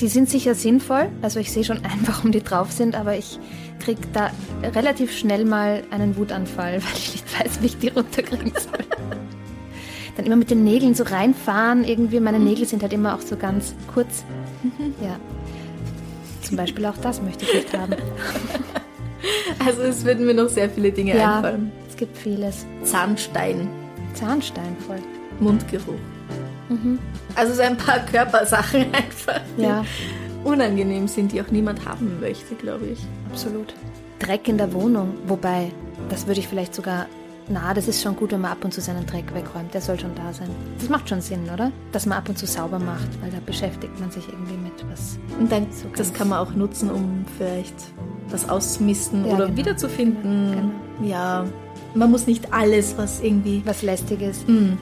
die 0.00 0.08
sind 0.08 0.28
sicher 0.28 0.54
sinnvoll. 0.54 1.08
Also 1.22 1.40
ich 1.40 1.50
sehe 1.52 1.64
schon 1.64 1.78
ein, 1.78 1.98
warum 2.06 2.32
die 2.32 2.42
drauf 2.42 2.70
sind, 2.72 2.94
aber 2.94 3.16
ich 3.16 3.38
kriege 3.80 4.02
da 4.12 4.30
relativ 4.74 5.16
schnell 5.16 5.44
mal 5.44 5.82
einen 5.90 6.16
Wutanfall, 6.16 6.74
weil 6.82 6.96
ich 6.96 7.12
nicht 7.12 7.40
weiß, 7.40 7.62
wie 7.62 7.66
ich 7.66 7.78
die 7.78 7.88
runterkriegen 7.88 8.52
soll. 8.52 9.25
Dann 10.16 10.26
immer 10.26 10.36
mit 10.36 10.50
den 10.50 10.64
Nägeln 10.64 10.94
so 10.94 11.04
reinfahren. 11.04 11.84
Irgendwie, 11.84 12.20
meine 12.20 12.38
Nägel 12.38 12.66
sind 12.66 12.82
halt 12.82 12.92
immer 12.92 13.14
auch 13.14 13.20
so 13.20 13.36
ganz 13.36 13.74
kurz. 13.92 14.24
Ja. 15.02 15.16
Zum 16.42 16.56
Beispiel 16.56 16.86
auch 16.86 16.96
das 16.98 17.20
möchte 17.22 17.44
ich 17.44 17.54
nicht 17.54 17.76
haben. 17.76 17.94
Also 19.64 19.82
es 19.82 20.04
würden 20.04 20.26
mir 20.26 20.34
noch 20.34 20.48
sehr 20.48 20.70
viele 20.70 20.92
Dinge 20.92 21.16
ja, 21.16 21.36
einfallen. 21.36 21.72
Es 21.88 21.96
gibt 21.96 22.16
vieles. 22.16 22.64
Zahnstein. 22.84 23.68
Zahnstein 24.14 24.76
voll. 24.86 25.00
Mundgeruch. 25.40 25.94
Mhm. 26.68 26.98
Also 27.34 27.54
so 27.54 27.62
ein 27.62 27.76
paar 27.76 28.00
Körpersachen 28.00 28.82
einfach. 28.92 29.40
Ja. 29.56 29.84
Unangenehm 30.44 31.08
sind, 31.08 31.32
die 31.32 31.40
auch 31.40 31.50
niemand 31.50 31.86
haben 31.86 32.20
möchte, 32.20 32.54
glaube 32.54 32.86
ich. 32.86 32.98
Absolut. 33.30 33.74
Dreck 34.20 34.46
in 34.46 34.58
der 34.58 34.72
Wohnung, 34.72 35.14
wobei, 35.26 35.72
das 36.08 36.26
würde 36.26 36.40
ich 36.40 36.48
vielleicht 36.48 36.74
sogar 36.74 37.06
na, 37.48 37.74
das 37.74 37.86
ist 37.86 38.02
schon 38.02 38.16
gut, 38.16 38.32
wenn 38.32 38.40
man 38.40 38.52
ab 38.52 38.64
und 38.64 38.72
zu 38.72 38.80
seinen 38.80 39.06
Dreck 39.06 39.32
wegräumt. 39.32 39.72
Der 39.72 39.80
soll 39.80 39.98
schon 39.98 40.14
da 40.14 40.32
sein. 40.32 40.48
Das 40.78 40.88
macht 40.88 41.08
schon 41.08 41.20
Sinn, 41.20 41.48
oder? 41.52 41.70
Dass 41.92 42.06
man 42.06 42.18
ab 42.18 42.28
und 42.28 42.36
zu 42.36 42.46
sauber 42.46 42.78
macht, 42.78 43.08
weil 43.22 43.30
da 43.30 43.38
beschäftigt 43.44 43.98
man 44.00 44.10
sich 44.10 44.26
irgendwie 44.28 44.56
mit 44.56 44.84
was. 44.90 45.18
Und 45.38 45.50
dann, 45.50 45.66
so 45.70 45.88
das 45.96 46.12
kann 46.12 46.28
man 46.28 46.38
auch 46.38 46.52
nutzen, 46.54 46.90
um 46.90 47.24
vielleicht 47.38 47.74
was 48.30 48.48
auszumisten 48.48 49.26
ja, 49.26 49.34
oder 49.34 49.46
genau. 49.46 49.58
wiederzufinden. 49.58 50.52
Genau. 50.52 51.08
Ja, 51.08 51.44
man 51.94 52.10
muss 52.10 52.26
nicht 52.26 52.52
alles, 52.52 52.96
was 52.98 53.20
irgendwie. 53.20 53.62
Was 53.64 53.82
lästig 53.82 54.22
ist. 54.22 54.48
Mh, 54.48 54.58
hm. 54.58 54.78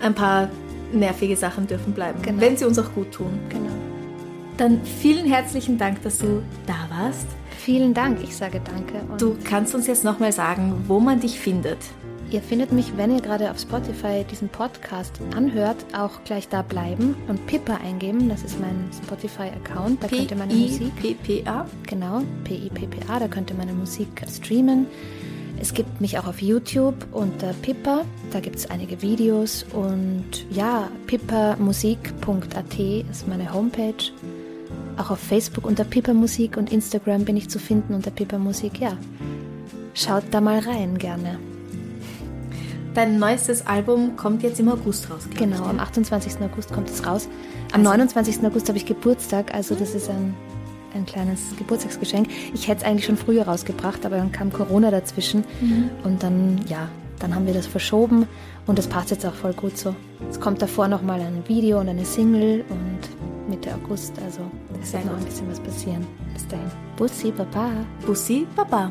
ein 0.00 0.14
paar 0.14 0.48
nervige 0.92 1.36
Sachen 1.36 1.66
dürfen 1.66 1.92
bleiben, 1.92 2.20
genau. 2.22 2.40
wenn 2.40 2.56
sie 2.56 2.64
uns 2.64 2.78
auch 2.78 2.92
gut 2.94 3.12
tun. 3.12 3.38
Genau. 3.48 3.70
Dann 4.56 4.80
vielen 4.82 5.26
herzlichen 5.26 5.78
Dank, 5.78 6.02
dass 6.02 6.18
du 6.18 6.42
da 6.66 6.88
warst. 6.90 7.26
Vielen 7.58 7.92
Dank, 7.92 8.18
ich 8.22 8.36
sage 8.36 8.60
danke. 8.64 9.00
du 9.18 9.36
kannst 9.44 9.74
uns 9.74 9.86
jetzt 9.86 10.02
nochmal 10.02 10.32
sagen, 10.32 10.84
wo 10.86 11.00
man 11.00 11.20
dich 11.20 11.38
findet. 11.38 11.78
Ihr 12.30 12.42
findet 12.42 12.72
mich, 12.72 12.94
wenn 12.98 13.14
ihr 13.14 13.22
gerade 13.22 13.50
auf 13.50 13.58
Spotify 13.58 14.22
diesen 14.30 14.50
Podcast 14.50 15.18
anhört, 15.34 15.76
auch 15.94 16.22
gleich 16.24 16.46
da 16.48 16.60
bleiben 16.60 17.16
und 17.26 17.46
Pippa 17.46 17.76
eingeben. 17.76 18.28
Das 18.28 18.42
ist 18.42 18.60
mein 18.60 18.90
Spotify-Account. 19.02 20.02
Da 20.02 20.08
könnt 20.08 20.30
ihr 20.30 20.36
meine 20.36 20.52
Musik. 20.52 20.94
P-I-P-P-A? 20.96 21.66
Genau, 21.86 22.22
P-I-P-P-A. 22.44 23.18
Da 23.18 23.28
könnt 23.28 23.50
ihr 23.50 23.56
meine 23.56 23.72
Musik 23.72 24.08
streamen. 24.30 24.86
Es 25.58 25.72
gibt 25.72 26.02
mich 26.02 26.18
auch 26.18 26.26
auf 26.26 26.42
YouTube 26.42 26.94
unter 27.12 27.54
Pippa. 27.62 28.04
Da 28.30 28.40
gibt 28.40 28.56
es 28.56 28.70
einige 28.70 29.00
Videos. 29.00 29.64
Und 29.72 30.46
ja, 30.50 30.90
pippamusik.at 31.06 32.78
ist 33.10 33.26
meine 33.26 33.54
Homepage. 33.54 34.12
Auch 34.98 35.10
auf 35.10 35.18
Facebook 35.18 35.64
unter 35.64 35.84
Pippa 35.84 36.12
Musik 36.12 36.58
und 36.58 36.70
Instagram 36.70 37.24
bin 37.24 37.38
ich 37.38 37.48
zu 37.48 37.58
finden 37.58 37.94
unter 37.94 38.10
Pippa 38.10 38.36
Musik. 38.36 38.80
Ja, 38.80 38.98
schaut 39.94 40.24
da 40.30 40.42
mal 40.42 40.58
rein 40.58 40.98
gerne. 40.98 41.38
Dein 42.98 43.20
neuestes 43.20 43.64
Album 43.64 44.16
kommt 44.16 44.42
jetzt 44.42 44.58
im 44.58 44.68
August 44.68 45.08
raus. 45.08 45.28
Genau, 45.36 45.54
ich, 45.54 45.68
am 45.68 45.78
28. 45.78 46.40
August 46.40 46.72
kommt 46.72 46.90
es 46.90 47.06
raus. 47.06 47.28
Am 47.72 47.82
also, 47.86 47.90
29. 47.90 48.44
August 48.44 48.66
habe 48.66 48.76
ich 48.76 48.86
Geburtstag, 48.86 49.54
also 49.54 49.76
das 49.76 49.94
ist 49.94 50.10
ein, 50.10 50.34
ein 50.96 51.06
kleines 51.06 51.54
Geburtstagsgeschenk. 51.56 52.26
Ich 52.52 52.66
hätte 52.66 52.80
es 52.80 52.84
eigentlich 52.84 53.04
schon 53.06 53.16
früher 53.16 53.46
rausgebracht, 53.46 54.04
aber 54.04 54.16
dann 54.16 54.32
kam 54.32 54.52
Corona 54.52 54.90
dazwischen 54.90 55.44
mhm. 55.60 55.90
und 56.02 56.24
dann, 56.24 56.60
ja, 56.66 56.88
dann 57.20 57.36
haben 57.36 57.46
wir 57.46 57.54
das 57.54 57.68
verschoben 57.68 58.26
und 58.66 58.80
das 58.80 58.88
passt 58.88 59.12
jetzt 59.12 59.24
auch 59.24 59.34
voll 59.34 59.52
gut 59.52 59.78
so. 59.78 59.94
Es 60.28 60.40
kommt 60.40 60.60
davor 60.60 60.88
nochmal 60.88 61.20
ein 61.20 61.44
Video 61.46 61.78
und 61.78 61.88
eine 61.88 62.04
Single 62.04 62.64
und 62.68 63.48
Mitte 63.48 63.72
August, 63.76 64.14
also 64.24 64.40
es 64.82 64.92
wird 64.92 65.04
noch 65.04 65.16
ein 65.16 65.24
bisschen 65.24 65.48
was 65.48 65.60
passieren. 65.60 66.04
Bis 66.34 66.48
dahin. 66.48 66.66
Bussi, 66.96 67.30
Baba. 67.30 67.70
Bussi, 68.04 68.44
Baba. 68.56 68.90